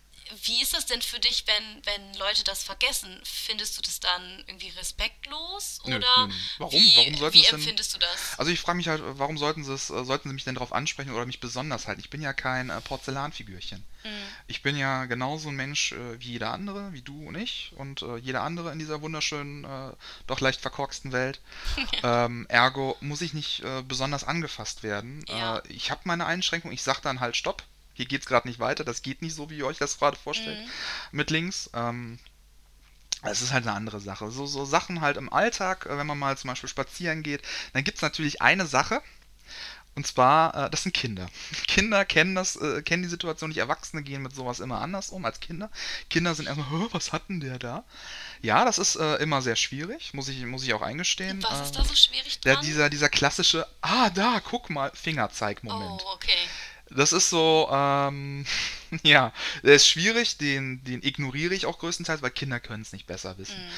[0.44, 3.18] wie ist das denn für dich, wenn, wenn Leute das vergessen?
[3.24, 6.34] Findest du das dann irgendwie respektlos oder nö, nö.
[6.58, 6.72] Warum?
[6.80, 8.38] wie, Warum sollten wie es denn- empfindest du das?
[8.38, 10.72] Also ich frage mich halt, warum sollten sie es, äh, sollten sie mich denn darauf
[10.72, 12.00] ansprechen oder mich besonders halten?
[12.00, 13.84] Ich bin ja kein äh, Porzellanfigürchen.
[14.04, 14.08] Mhm.
[14.46, 18.04] Ich bin ja genauso ein Mensch äh, wie jeder andere, wie du und ich und
[18.22, 19.66] jeder andere in dieser wunderschönen,
[20.26, 21.40] doch leicht verkorksten Welt.
[22.02, 25.24] ähm, ergo muss ich nicht besonders angefasst werden.
[25.28, 25.62] Ja.
[25.68, 27.62] Ich habe meine Einschränkung, ich sage dann halt Stopp.
[27.98, 30.56] Hier geht's gerade nicht weiter, das geht nicht so, wie ihr euch das gerade vorstellt
[30.60, 30.70] Mhm.
[31.10, 31.68] mit links.
[31.74, 32.18] Ähm,
[33.22, 34.30] es ist halt eine andere Sache.
[34.30, 37.82] So, so Sachen halt im Alltag, äh, wenn man mal zum Beispiel spazieren geht, dann
[37.82, 39.02] gibt es natürlich eine Sache.
[39.96, 41.26] Und zwar, äh, das sind Kinder.
[41.66, 43.58] Kinder kennen das, äh, kennen die Situation nicht.
[43.58, 45.68] Erwachsene gehen mit sowas immer anders um als Kinder.
[46.08, 47.82] Kinder sind erstmal, "Hä, was hat denn der da?
[48.40, 51.42] Ja, das ist immer sehr schwierig, muss ich, muss ich auch eingestehen.
[51.42, 52.64] Was Äh, ist da so schwierig der, dran?
[52.64, 56.02] dieser, dieser klassische, ah, da, guck mal, Fingerzeig-Moment.
[56.06, 56.30] oh, okay.
[56.90, 58.44] Das ist so, ähm,
[59.02, 63.06] ja, der ist schwierig, den, den ignoriere ich auch größtenteils, weil Kinder können es nicht
[63.06, 63.58] besser wissen.
[63.58, 63.70] Mhm.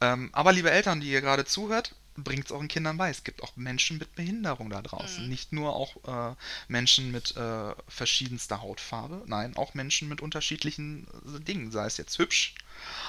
[0.00, 3.10] Ähm, aber liebe Eltern, die ihr gerade zuhört, bringt es euren Kindern bei.
[3.10, 5.24] Es gibt auch Menschen mit Behinderung da draußen.
[5.24, 5.28] Mhm.
[5.28, 6.34] Nicht nur auch äh,
[6.68, 12.18] Menschen mit äh, verschiedenster Hautfarbe, nein, auch Menschen mit unterschiedlichen äh, Dingen, sei es jetzt
[12.18, 12.54] hübsch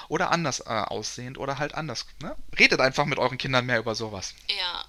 [0.08, 2.06] oder anders äh, aussehend oder halt anders.
[2.22, 2.36] Ne?
[2.58, 4.34] Redet einfach mit euren Kindern mehr über sowas.
[4.48, 4.84] Ja.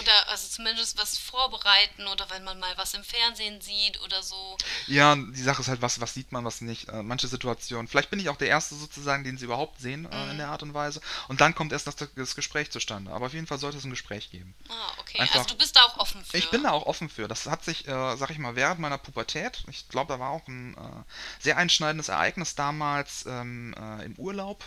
[0.00, 4.56] Oder also zumindest was vorbereiten oder wenn man mal was im Fernsehen sieht oder so.
[4.86, 6.88] Ja, die Sache ist halt, was, was sieht man, was nicht.
[6.88, 7.86] Äh, manche Situationen.
[7.88, 10.30] Vielleicht bin ich auch der Erste sozusagen, den sie überhaupt sehen äh, Mhm.
[10.32, 11.00] in der Art und Weise.
[11.28, 13.12] Und dann kommt erst das, das Gespräch zustande.
[13.12, 14.54] Aber auf jeden Fall sollte es ein Gespräch geben.
[14.68, 15.18] Ah, okay.
[15.20, 16.36] Einfach- also du bist da auch offen für.
[16.36, 17.28] Ich bin da auch offen für.
[17.28, 20.46] Das hat sich, äh, sag ich mal, während meiner Pubertät, ich glaube, da war auch
[20.48, 24.64] ein äh, sehr einschneidendes Ereignis damals ähm, äh, im Urlaub,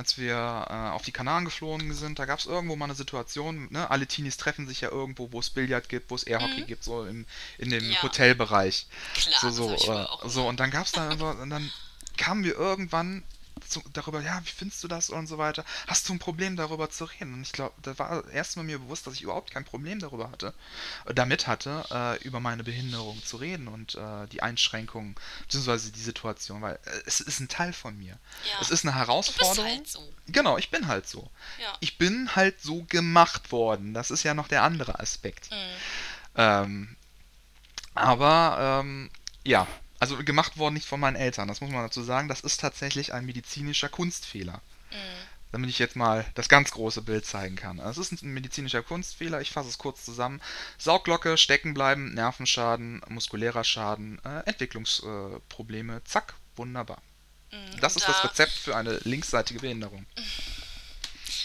[0.00, 0.34] als wir
[0.68, 2.18] äh, auf die Kanaren geflogen sind.
[2.18, 3.90] Da gab es irgendwo mal eine Situation, ne?
[3.90, 6.66] alle Teenies treffen sich ja irgendwo, wo es Billard gibt, wo es Airhockey Mhm.
[6.66, 7.26] gibt, so im,
[7.58, 8.02] in dem Ja.
[8.02, 8.86] Hotelbereich.
[9.14, 11.70] Klar, so, so, äh, so, und dann gab es da und dann
[12.16, 13.22] kamen wir irgendwann
[13.70, 15.64] zu, darüber, ja, wie findest du das und so weiter.
[15.86, 17.34] Hast du ein Problem darüber zu reden?
[17.34, 20.54] Und ich glaube, da war erstmal mir bewusst, dass ich überhaupt kein Problem darüber hatte,
[21.06, 26.00] äh, damit hatte, äh, über meine Behinderung zu reden und äh, die Einschränkungen, beziehungsweise die
[26.00, 28.18] Situation, weil äh, es ist ein Teil von mir.
[28.44, 28.60] Ja.
[28.60, 29.64] Es ist eine du bist Herausforderung.
[29.64, 30.12] halt so.
[30.26, 31.30] Genau, ich bin halt so.
[31.60, 31.72] Ja.
[31.80, 33.94] Ich bin halt so gemacht worden.
[33.94, 35.50] Das ist ja noch der andere Aspekt.
[35.50, 35.56] Mhm.
[36.36, 36.96] Ähm,
[37.94, 39.10] aber ähm,
[39.44, 39.66] ja,
[40.00, 42.26] also gemacht worden nicht von meinen Eltern, das muss man dazu sagen.
[42.28, 44.60] Das ist tatsächlich ein medizinischer Kunstfehler.
[44.90, 44.96] Mhm.
[45.52, 47.80] Damit ich jetzt mal das ganz große Bild zeigen kann.
[47.80, 50.40] Es ist ein medizinischer Kunstfehler, ich fasse es kurz zusammen.
[50.78, 57.02] Saugglocke, stecken bleiben, Nervenschaden, muskulärer Schaden, äh, Entwicklungsprobleme, zack, wunderbar.
[57.50, 57.80] Mhm.
[57.80, 60.06] Das ist das da- Rezept für eine linksseitige Behinderung.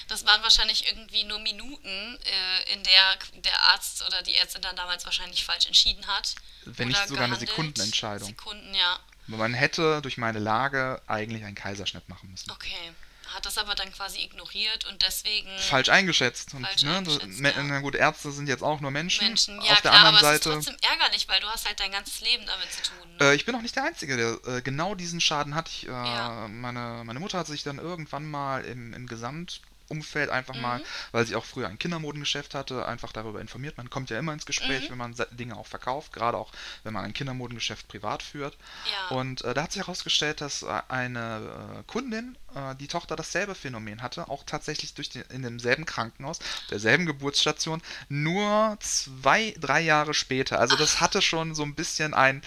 [0.07, 4.75] Das waren wahrscheinlich irgendwie nur Minuten, äh, in der der Arzt oder die Ärztin dann
[4.75, 6.35] damals wahrscheinlich falsch entschieden hat.
[6.65, 7.49] Wenn nicht sogar eine gehandelt.
[7.49, 8.27] Sekundenentscheidung.
[8.29, 8.99] Sekunden, ja.
[9.27, 12.51] Man hätte durch meine Lage eigentlich einen Kaiserschnitt machen müssen.
[12.51, 12.93] Okay.
[13.33, 16.53] Hat das aber dann quasi ignoriert und deswegen falsch eingeschätzt.
[16.53, 17.63] Und, Falsch ne, eingeschätzt, ja.
[17.63, 19.27] Na gut, Ärzte sind jetzt auch nur Menschen.
[19.27, 19.59] Menschen.
[19.61, 21.79] Ja, Auf der klar, anderen aber es ist Seite, trotzdem ärgerlich, weil du hast halt
[21.79, 23.17] dein ganzes Leben damit zu tun.
[23.17, 23.25] Ne?
[23.25, 25.67] äh, ich bin auch nicht der Einzige, der äh, genau diesen Schaden hat.
[25.69, 26.47] Ich, äh, Ja.
[26.47, 31.25] meine, meine Mutter hat sich dann irgendwann mal im, im Gesamt Umfeld einfach mal, weil
[31.25, 33.77] sie auch früher ein Kindermodengeschäft hatte, einfach darüber informiert.
[33.77, 36.51] Man kommt ja immer ins Gespräch, wenn man Dinge auch verkauft, gerade auch
[36.83, 38.57] wenn man ein Kindermodengeschäft privat führt.
[38.85, 39.15] Ja.
[39.15, 43.55] Und äh, da hat sich herausgestellt, dass äh, eine äh, Kundin, äh, die Tochter dasselbe
[43.55, 46.39] Phänomen hatte, auch tatsächlich durch den, in demselben Krankenhaus,
[46.71, 50.59] derselben Geburtsstation, nur zwei, drei Jahre später.
[50.59, 52.41] Also das hatte schon so ein bisschen ein.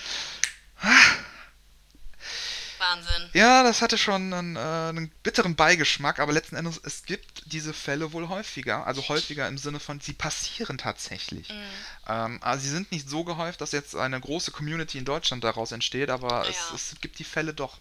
[3.32, 7.72] Ja, das hatte schon einen, äh, einen bitteren Beigeschmack, aber letzten Endes, es gibt diese
[7.74, 8.86] Fälle wohl häufiger.
[8.86, 11.48] Also häufiger im Sinne von, sie passieren tatsächlich.
[11.48, 11.62] Mhm.
[12.06, 15.72] Ähm, also sie sind nicht so gehäuft, dass jetzt eine große Community in Deutschland daraus
[15.72, 16.50] entsteht, aber Ja.
[16.74, 17.78] es, es gibt die Fälle doch.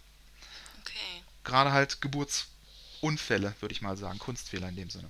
[0.82, 1.24] Okay.
[1.44, 4.20] Gerade halt Geburtsunfälle, würde ich mal sagen.
[4.20, 5.10] Kunstfehler in dem Sinne.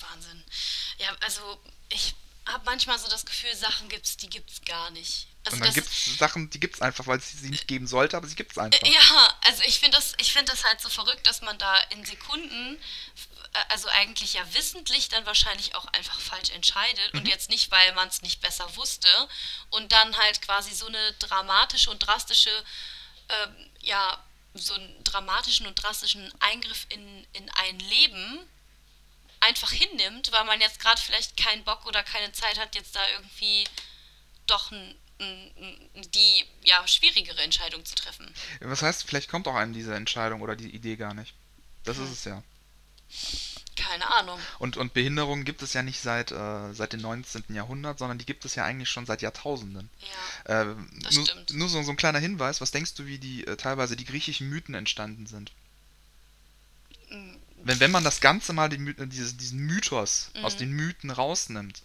[0.00, 0.42] Wahnsinn.
[0.98, 1.60] Ja, also
[2.46, 5.26] habe manchmal so das Gefühl, Sachen gibt's, die gibt's gar nicht.
[5.44, 7.86] Also Und dann gibt es Sachen, die gibt es einfach, weil es sie nicht geben
[7.86, 8.80] sollte, aber sie gibt es einfach.
[8.86, 12.04] Ja, also ich finde das, ich finde das halt so verrückt, dass man da in
[12.04, 12.76] Sekunden,
[13.52, 17.20] äh, also eigentlich ja wissentlich dann wahrscheinlich auch einfach falsch entscheidet Mhm.
[17.20, 19.08] und jetzt nicht, weil man es nicht besser wusste
[19.70, 22.50] und dann halt quasi so eine dramatische und drastische,
[23.28, 24.20] ähm, ja,
[24.54, 28.40] so einen dramatischen und drastischen Eingriff in, in ein Leben
[29.46, 33.00] einfach hinnimmt, weil man jetzt gerade vielleicht keinen Bock oder keine Zeit hat, jetzt da
[33.16, 33.64] irgendwie
[34.46, 38.32] doch ein, ein, die ja, schwierigere Entscheidung zu treffen.
[38.60, 41.34] Was heißt, vielleicht kommt auch einem diese Entscheidung oder die Idee gar nicht.
[41.84, 42.42] Das ist es ja.
[43.76, 44.40] Keine Ahnung.
[44.58, 47.44] Und, und Behinderungen gibt es ja nicht seit, äh, seit dem 19.
[47.50, 49.90] Jahrhundert, sondern die gibt es ja eigentlich schon seit Jahrtausenden.
[50.46, 50.62] Ja.
[50.62, 51.50] Äh, Das nur stimmt.
[51.52, 54.48] nur so, so ein kleiner Hinweis, was denkst du, wie die äh, teilweise die griechischen
[54.48, 55.52] Mythen entstanden sind?
[57.66, 60.58] Wenn, wenn man das Ganze mal, die, äh, dieses, diesen Mythos aus Mhm.
[60.58, 61.82] den Mythen rausnimmt,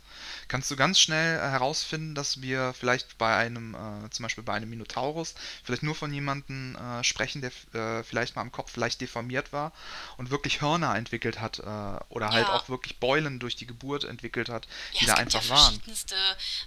[0.47, 4.53] kannst du ganz schnell äh, herausfinden, dass wir vielleicht bei einem, äh, zum Beispiel bei
[4.53, 9.01] einem Minotaurus, vielleicht nur von jemandem äh, sprechen, der äh, vielleicht mal am Kopf leicht
[9.01, 9.71] deformiert war
[10.17, 11.63] und wirklich Hörner entwickelt hat äh,
[12.09, 12.53] oder halt Ja.
[12.55, 15.63] auch wirklich Beulen durch die Geburt entwickelt hat, Ja, die da einfach ja waren.
[15.81, 16.15] verschiedenste,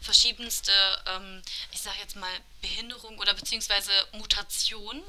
[0.01, 0.73] verschiedenste
[1.07, 2.31] ähm, ich sag jetzt mal,
[2.63, 5.03] Behinderung oder beziehungsweise Mutation.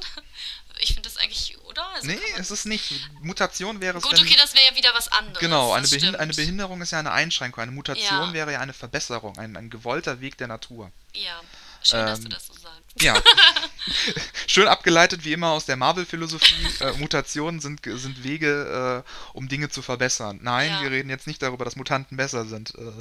[0.80, 1.86] Ich finde das eigentlich, oder?
[1.96, 3.10] Also Nee, es ist nicht.
[3.22, 5.40] Mutation wäre es, Gut, okay, das wäre ja wieder was anderes.
[5.40, 6.20] Genau, eine, das Behin stimmt.
[6.20, 8.34] eine Behinderung ist ja eine Einschränkung, eine Mutation Ja.
[8.34, 10.92] wäre ja eine Verbesserung, ein, ein gewollter Weg der Natur.
[11.14, 11.40] Ja,
[11.84, 12.76] schön, dass du Ähm, das so sagst.
[13.02, 13.22] Ja,
[14.48, 16.56] schön abgeleitet wie immer aus der Marvel-Philosophie.
[16.82, 20.40] Äh, Mutationen sind, sind Wege, äh, um Dinge zu verbessern.
[20.42, 20.82] Nein, Ja.
[20.82, 22.74] wir reden jetzt nicht darüber, dass Mutanten besser sind.
[22.76, 22.92] Äh,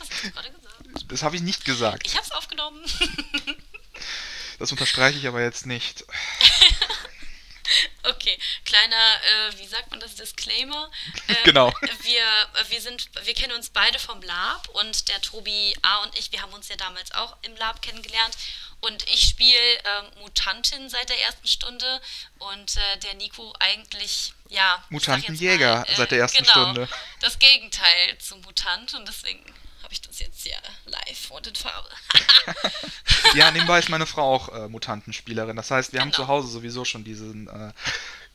[0.00, 1.12] hast du gerade gesagt?
[1.12, 2.06] das habe ich nicht gesagt.
[2.06, 2.80] Ich hab's aufgenommen.
[4.58, 6.04] Das unterstreiche ich aber jetzt nicht.
[8.02, 10.90] Okay, kleiner, äh, wie sagt man das, Disclaimer.
[11.28, 11.72] Ähm, Genau.
[12.02, 12.24] Wir,
[12.68, 15.98] wir, sind, wir kennen uns beide vom Lab und der Tobi A.
[15.98, 18.36] und ich, wir haben uns ja damals auch im Lab kennengelernt.
[18.80, 22.00] Und ich spiele ähm, Mutantin seit der ersten Stunde
[22.38, 24.82] und äh, der Nico eigentlich, ja.
[24.88, 26.88] Mutantenjäger äh, seit der ersten genau, Stunde.
[27.20, 29.44] Das Gegenteil zum Mutant und deswegen
[29.88, 31.88] habe ich das jetzt hier live und in Farbe.
[33.34, 35.56] Ja, nebenbei ist meine Frau auch äh, Mutantenspielerin.
[35.56, 36.24] Das heißt, wir haben Genau.
[36.24, 37.72] zu Hause sowieso schon diesen, äh,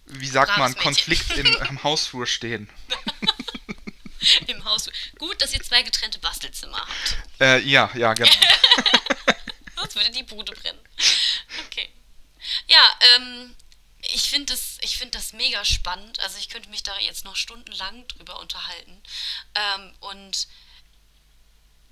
[0.07, 0.83] wie sagt Braves man, Mädchen.
[0.83, 2.67] Konflikt im, im Hausflur stehen.
[4.47, 4.89] Im Haus.
[5.19, 7.17] Gut, dass ihr zwei getrennte Bastelzimmer habt.
[7.41, 8.31] Äh, ja, ja, genau.
[9.75, 10.79] Sonst würde die Bude brennen.
[11.67, 11.89] Okay.
[12.67, 12.81] Ja,
[13.15, 13.53] ähm,
[13.99, 16.21] ich finde das, ich find das mega spannend.
[16.21, 19.03] Also ich könnte mich da jetzt noch stundenlang drüber unterhalten.
[19.55, 20.47] Ähm, und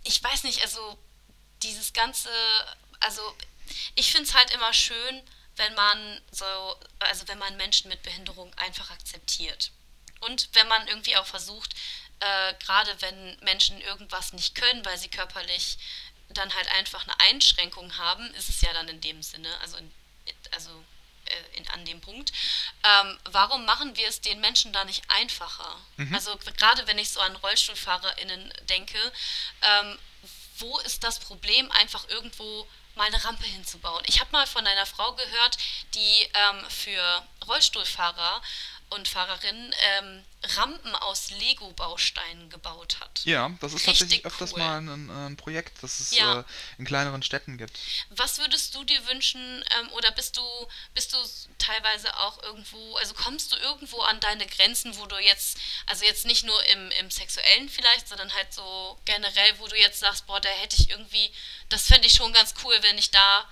[0.04, 0.98] ich weiß nicht, also
[1.64, 2.30] dieses ganze,
[3.00, 3.22] also
[3.96, 5.22] ich finde es halt immer schön,
[5.58, 6.46] wenn man so,
[7.00, 9.72] also wenn man Menschen mit Behinderung einfach akzeptiert.
[10.22, 11.76] Und wenn man irgendwie auch versucht,
[12.20, 15.78] äh, gerade wenn Menschen irgendwas nicht können, weil sie körperlich
[16.30, 19.92] dann halt einfach eine Einschränkung haben, ist es ja dann in dem Sinne, also, in,
[20.52, 20.84] also
[21.54, 22.32] in, an dem Punkt,
[22.84, 25.78] ähm, warum machen wir es den Menschen da nicht einfacher?
[26.14, 28.98] Also gerade wenn ich so an RollstuhlfahrerInnen denke,
[29.62, 29.98] ähm,
[30.58, 34.04] wo ist das Problem, einfach irgendwo mal eine Rampe hinzubauen?
[34.08, 35.58] Ich habe mal von einer Frau gehört,
[35.94, 38.42] die ähm, für Rollstuhlfahrer
[38.92, 40.24] und Fahrerinnen ähm,
[40.58, 43.22] Rampen aus Lego-Bausteinen gebaut hat.
[43.26, 44.60] Ja, das ist Richtig tatsächlich öfters cool.
[44.60, 46.42] mal ein, ein Projekt, das es Ja.
[46.42, 46.44] äh,
[46.78, 47.78] in kleineren Städten gibt.
[48.10, 50.42] Was würdest du dir wünschen ähm, oder bist du,
[50.94, 51.18] bist du
[51.58, 56.26] teilweise auch irgendwo, also kommst du irgendwo an deine Grenzen, wo du jetzt, also jetzt
[56.26, 60.42] nicht nur im, im Sexuellen vielleicht, sondern halt so generell, wo du jetzt sagst, boah,
[60.42, 61.32] da hätte ich irgendwie,
[61.70, 63.50] das fände ich schon ganz cool, wenn ich da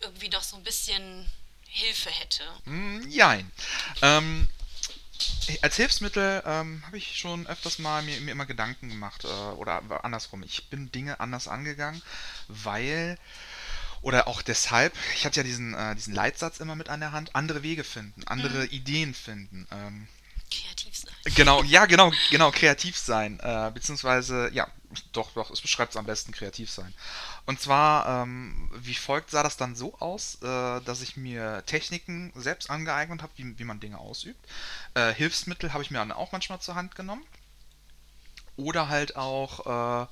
[0.00, 1.30] irgendwie noch so ein bisschen
[1.68, 2.42] Hilfe hätte.
[2.64, 3.50] Mm, Jein.
[4.02, 4.48] Ähm,
[5.62, 9.24] als Hilfsmittel ähm, habe ich schon öfters mal mir, mir immer Gedanken gemacht.
[9.24, 12.02] Äh, oder andersrum, ich bin Dinge anders angegangen,
[12.48, 13.18] weil.
[14.00, 17.34] Oder auch deshalb, ich hatte ja diesen, äh, diesen Leitsatz immer mit an der Hand,
[17.34, 19.66] andere Wege finden, andere Ideen finden.
[19.72, 20.06] Ähm,
[20.50, 21.34] Kreativ sein.
[21.34, 23.40] Genau, ja, genau, genau, kreativ sein.
[23.40, 24.68] Äh, beziehungsweise, ja,
[25.12, 26.94] doch, doch, es beschreibt es am besten, kreativ sein.
[27.46, 32.32] Und zwar, ähm, wie folgt, sah das dann so aus, äh, dass ich mir Techniken
[32.34, 34.44] selbst angeeignet habe, wie, wie man Dinge ausübt.
[34.94, 37.24] Äh, Hilfsmittel habe ich mir dann auch manchmal zur Hand genommen.
[38.56, 40.06] Oder halt auch, äh,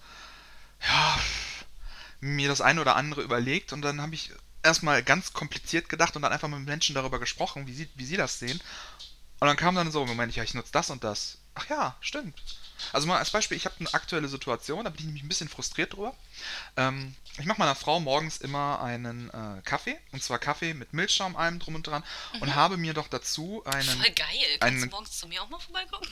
[0.87, 1.19] ja,
[2.21, 6.23] mir das eine oder andere überlegt und dann habe ich erstmal ganz kompliziert gedacht und
[6.23, 8.61] dann einfach mit Menschen darüber gesprochen, wie sie, wie sie das sehen.
[9.39, 11.39] Und dann kam dann so, Moment, ja, ich nutze das und das.
[11.55, 12.43] Ach ja, stimmt.
[12.93, 15.49] Also mal als Beispiel, ich habe eine aktuelle Situation, da bin ich nämlich ein bisschen
[15.49, 16.15] frustriert drüber.
[16.77, 21.37] Ähm, ich mache meiner Frau morgens immer einen äh, Kaffee, und zwar Kaffee mit Milchschaum,
[21.37, 22.03] allem drum und dran,
[22.35, 22.43] mhm.
[22.43, 23.89] und habe mir doch dazu einen...
[23.89, 24.27] Voll geil,
[24.61, 26.07] kannst einen, du morgens zu mir auch mal vorbeikommen?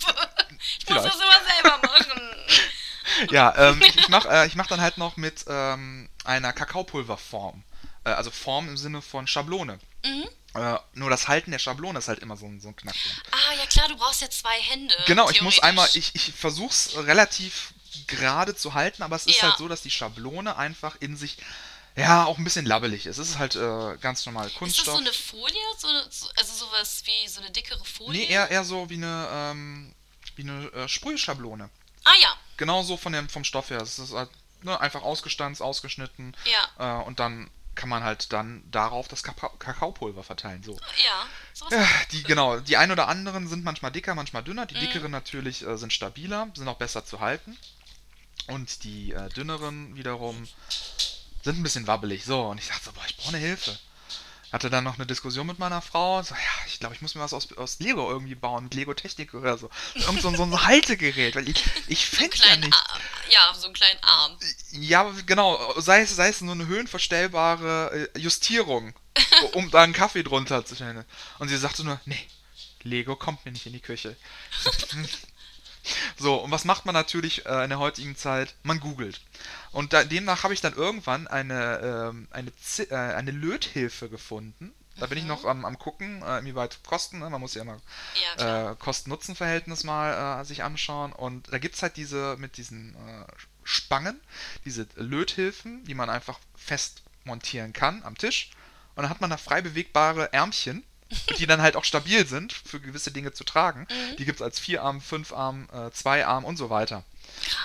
[0.78, 2.30] ich muss das immer selber machen.
[3.30, 7.62] ja, ähm, ich, ich mache äh, mach dann halt noch mit ähm, einer Kakaopulverform.
[8.04, 9.78] Äh, also Form im Sinne von Schablone.
[10.04, 10.28] Mhm.
[10.54, 13.22] Äh, nur das Halten der Schablone ist halt immer so, so ein Knackpunkt.
[13.32, 14.94] Ah, ja klar, du brauchst ja zwei Hände.
[15.06, 17.74] Genau, ich muss einmal, ich, ich versuch's relativ
[18.06, 19.48] gerade zu halten, aber es ist ja.
[19.48, 21.38] halt so, dass die Schablone einfach in sich
[21.96, 23.18] ja, auch ein bisschen labbelig ist.
[23.18, 24.98] Es ist halt äh, ganz normal Kunststoff.
[24.98, 25.62] Ist das so eine Folie?
[25.78, 28.20] So, so, also sowas wie so eine dickere Folie?
[28.20, 29.94] Nee, eher, eher so wie eine, ähm,
[30.34, 31.70] wie eine äh, Sprühschablone.
[32.02, 32.36] Ah ja.
[32.56, 33.80] Genauso von dem, vom Stoff her.
[33.80, 34.30] Es ist halt
[34.62, 36.36] ne, einfach ausgestanzt, ausgeschnitten.
[36.44, 37.00] Ja.
[37.00, 40.62] Äh, und dann kann man halt dann darauf das Kakaopulver verteilen.
[40.62, 40.78] So.
[41.04, 44.66] Ja, ja, die, genau, die ein oder anderen sind manchmal dicker, manchmal dünner.
[44.66, 44.80] Die mm.
[44.80, 47.56] dickeren natürlich äh, sind stabiler, sind auch besser zu halten.
[48.46, 50.46] Und die äh, dünneren wiederum
[51.42, 52.24] sind ein bisschen wabbelig.
[52.24, 53.78] So, und ich dachte so, boah, ich brauche eine Hilfe
[54.54, 56.22] hatte dann noch eine Diskussion mit meiner Frau.
[56.22, 58.94] So, ja, ich glaube, ich muss mir was aus, aus Lego irgendwie bauen, mit Lego
[58.94, 59.68] Technik oder so.
[59.94, 62.72] Irgend so, so ein Haltegerät, weil ich, ich fände ja nicht.
[62.72, 63.00] Arm.
[63.30, 64.38] Ja, so einen kleinen Arm.
[64.70, 68.94] Ja, genau, sei es, sei es nur eine höhenverstellbare äh, Justierung,
[69.54, 71.04] um da einen Kaffee drunter zu stellen.
[71.40, 72.24] Und sie sagte nur, nee,
[72.84, 74.16] Lego kommt mir nicht in die Küche.
[76.16, 78.54] So, und was macht man natürlich äh, in der heutigen Zeit?
[78.62, 79.20] Man googelt.
[79.72, 84.72] Und da, demnach habe ich dann irgendwann eine, ähm, eine, äh, eine Löthilfe gefunden.
[84.96, 87.28] Da bin ich noch am, am gucken, äh, inwieweit Kosten, ne?
[87.28, 87.80] man muss ja immer
[88.38, 91.12] ja, äh, Kosten-Nutzen-Verhältnis mal äh, sich anschauen.
[91.12, 93.24] Und da gibt es halt diese mit diesen äh,
[93.64, 94.20] Spangen,
[94.64, 98.50] diese Löthilfen, die man einfach fest montieren kann am Tisch.
[98.94, 100.84] Und dann hat man da frei bewegbare Ärmchen
[101.38, 103.86] die dann halt auch stabil sind, für gewisse Dinge zu tragen.
[103.90, 104.16] Mhm.
[104.16, 107.04] Die gibt es als Vierarm, Fünfarm, äh, Zweiarm und so weiter.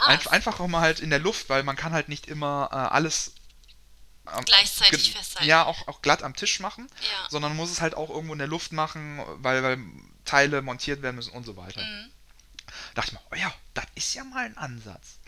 [0.06, 2.76] Ein, einfach auch mal halt in der Luft, weil man kann halt nicht immer äh,
[2.76, 3.34] alles
[4.28, 5.48] ähm, gleichzeitig festhalten.
[5.48, 7.30] Ja, auch, auch glatt am Tisch machen, ja.
[7.30, 9.80] sondern man muss es halt auch irgendwo in der Luft machen, weil, weil
[10.26, 11.82] Teile montiert werden müssen und so weiter.
[11.82, 12.12] Mhm.
[12.94, 15.19] Da dachte ich mir, oh ja, das ist ja mal ein Ansatz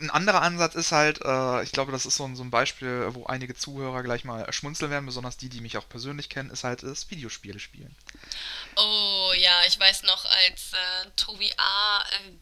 [0.00, 3.08] ein anderer Ansatz ist halt, äh, ich glaube, das ist so ein, so ein Beispiel,
[3.14, 6.64] wo einige Zuhörer gleich mal schmunzeln werden, besonders die, die mich auch persönlich kennen, ist
[6.64, 7.94] halt das Videospiele spielen.
[8.76, 12.00] Oh ja, ich weiß noch, als äh, Tobi A.
[12.00, 12.32] Äh,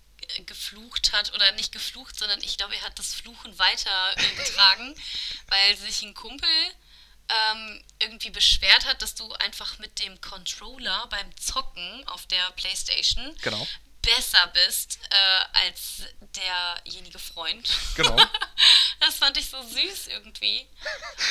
[0.46, 4.94] geflucht hat, oder nicht geflucht, sondern ich glaube, er hat das Fluchen weitergetragen,
[5.48, 6.48] weil sich ein Kumpel
[7.28, 13.36] ähm, irgendwie beschwert hat, dass du einfach mit dem Controller beim Zocken auf der Playstation
[13.42, 13.66] genau
[14.02, 16.02] besser bist äh, als
[16.36, 17.68] derjenige Freund.
[17.96, 18.16] Genau.
[19.00, 20.66] das fand ich so süß irgendwie.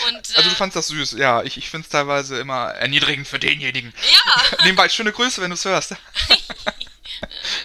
[0.07, 1.43] Und, äh, also du fandst das süß, ja.
[1.43, 3.93] Ich, ich finde es teilweise immer erniedrigend für denjenigen.
[4.11, 4.57] Ja.
[4.63, 5.91] Nebenbei schöne Grüße, wenn du es hörst.
[6.27, 6.37] wir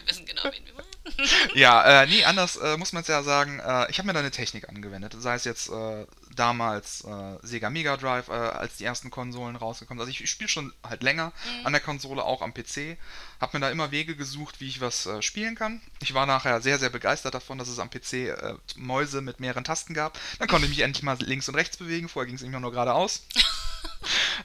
[0.06, 0.75] wissen genau, wen wir.
[1.54, 3.58] ja, äh, nee, anders äh, muss man es ja sagen.
[3.60, 5.14] Äh, ich habe mir da eine Technik angewendet.
[5.18, 9.98] Sei es jetzt äh, damals äh, Sega Mega Drive, äh, als die ersten Konsolen rausgekommen
[9.98, 10.08] sind.
[10.08, 11.66] Also ich, ich spiele schon halt länger mhm.
[11.66, 12.98] an der Konsole, auch am PC.
[13.40, 15.80] Habe mir da immer Wege gesucht, wie ich was spielen kann.
[16.00, 18.34] Ich war nachher sehr, sehr begeistert davon, dass es am PC
[18.76, 20.18] Mäuse mit mehreren Tasten gab.
[20.38, 22.08] Dann konnte ich mich endlich mal links und rechts bewegen.
[22.08, 23.26] Vorher ging es immer nur geradeaus.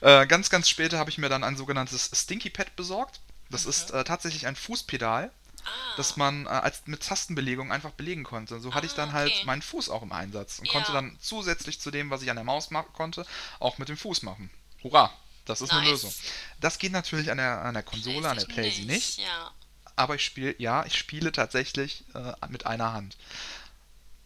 [0.00, 3.20] Ganz, ganz später habe ich mir dann ein sogenanntes Stinky Pad besorgt.
[3.52, 3.70] Das okay.
[3.70, 5.30] ist äh, tatsächlich ein Fußpedal
[5.64, 5.96] ah.
[5.96, 8.60] dass man äh, als mit Tastenbelegung einfach belegen konnte.
[8.60, 9.44] So ah, hatte ich dann halt okay.
[9.44, 10.72] meinen Fuß auch im Einsatz und ja.
[10.72, 13.26] konnte dann zusätzlich zu dem, was ich an der Maus machen konnte,
[13.58, 14.50] auch mit dem Fuß machen.
[14.82, 15.12] Hurra!
[15.44, 15.80] Das ist nice.
[15.80, 16.12] eine Lösung.
[16.60, 19.18] Das geht natürlich an der, an der Konsole, an der Playsee nicht.
[19.18, 19.18] nicht.
[19.18, 19.50] Ja.
[19.96, 23.16] Aber ich spiele, ja, ich spiele tatsächlich äh, mit einer Hand.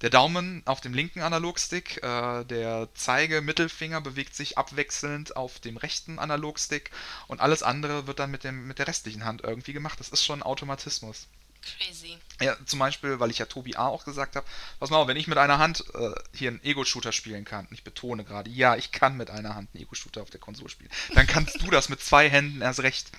[0.03, 6.19] Der Daumen auf dem linken Analogstick, äh, der Zeige-Mittelfinger bewegt sich abwechselnd auf dem rechten
[6.19, 6.91] Analogstick
[7.29, 9.99] und alles andere wird dann mit, dem, mit der restlichen Hand irgendwie gemacht.
[9.99, 11.29] Das ist schon ein Automatismus.
[11.63, 12.19] Crazy.
[12.41, 13.87] Ja, zum Beispiel, weil ich ja Tobi A.
[13.87, 14.47] auch gesagt habe,
[14.79, 17.73] pass mal auf, wenn ich mit einer Hand äh, hier einen Ego-Shooter spielen kann, und
[17.73, 20.91] ich betone gerade, ja, ich kann mit einer Hand einen Ego-Shooter auf der Konsole spielen,
[21.15, 23.11] dann kannst du das mit zwei Händen erst recht.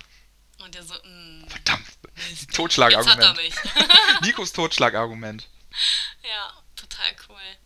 [0.59, 1.09] Und der so, mh.
[1.09, 1.49] Mm.
[1.49, 1.85] Verdammt,
[2.53, 3.39] Totschlagargument.
[4.21, 5.49] Nikos Totschlagargument.
[6.23, 6.53] Ja
[6.97, 7.57] total cool.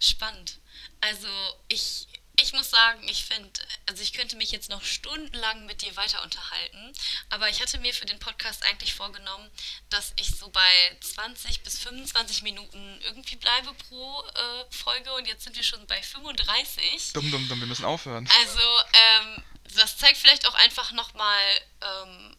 [0.00, 0.58] Spannend.
[1.00, 1.28] Also
[1.68, 2.08] ich,
[2.40, 3.50] ich muss sagen, ich finde
[3.86, 6.92] Also ich könnte mich jetzt noch stundenlang mit dir weiter unterhalten,
[7.30, 9.50] aber ich hatte mir für den Podcast eigentlich vorgenommen,
[9.90, 15.44] dass ich so bei 20 bis 25 Minuten irgendwie bleibe pro äh, Folge und jetzt
[15.44, 17.12] sind wir schon bei 35.
[17.12, 18.28] Dumm, dumm, dumm, wir müssen aufhören.
[18.40, 19.42] Also ähm,
[19.76, 22.36] das zeigt vielleicht auch einfach nochmal, ähm,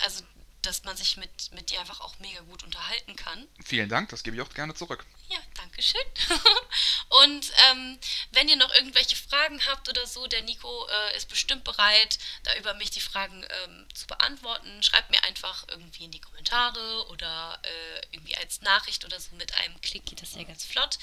[0.00, 0.24] also
[0.66, 3.46] dass man sich mit, mit dir einfach auch mega gut unterhalten kann.
[3.64, 5.06] Vielen Dank, das gebe ich auch gerne zurück.
[5.28, 6.02] Ja, danke schön.
[7.24, 7.98] Und ähm,
[8.32, 12.56] wenn ihr noch irgendwelche Fragen habt oder so, der Nico äh, ist bestimmt bereit, da
[12.56, 14.82] über mich die Fragen ähm, zu beantworten.
[14.82, 19.34] Schreibt mir einfach irgendwie in die Kommentare oder äh, irgendwie als Nachricht oder so.
[19.36, 20.98] Mit einem Klick geht das ja ganz flott.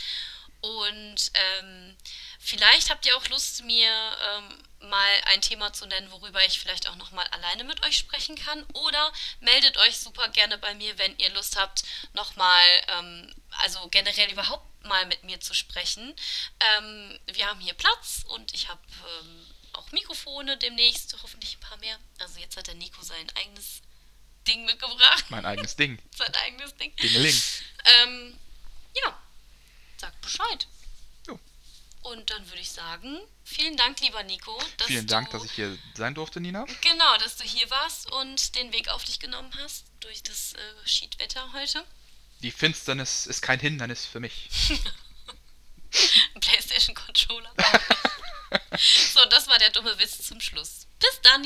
[0.64, 1.98] Und ähm,
[2.40, 6.88] vielleicht habt ihr auch Lust, mir ähm, mal ein Thema zu nennen, worüber ich vielleicht
[6.88, 8.64] auch nochmal alleine mit euch sprechen kann.
[8.74, 9.12] Oder
[9.42, 11.84] meldet euch super gerne bei mir, wenn ihr Lust habt,
[12.14, 16.16] nochmal, ähm, also generell überhaupt mal mit mir zu sprechen.
[16.78, 18.82] Ähm, wir haben hier Platz und ich habe
[19.20, 22.00] ähm, auch Mikrofone demnächst, hoffentlich ein paar mehr.
[22.20, 23.82] Also jetzt hat der Nico sein eigenes
[24.48, 25.26] Ding mitgebracht.
[25.28, 26.02] Mein eigenes Ding.
[26.16, 26.96] sein eigenes Ding.
[26.96, 27.44] Dingeling.
[27.84, 28.40] Ähm,
[28.96, 29.22] ja,
[30.04, 30.68] sagt Bescheid.
[31.28, 31.40] Jo.
[32.02, 34.52] Und dann würde ich sagen, vielen Dank, lieber Nico.
[34.78, 36.66] Dass Vielen du, Dank, dass ich hier sein durfte, Nina.
[36.82, 40.60] Genau, dass du hier warst und den Weg auf dich genommen hast durch das äh,
[40.88, 41.86] Schiedwetter heute.
[42.42, 44.50] Die Finsternis ist kein Hindernis für mich.
[46.36, 47.54] Ein Playstation-Controller.
[49.14, 50.88] so, das war der dumme Witz zum Schluss.
[51.00, 51.44] Bis dann!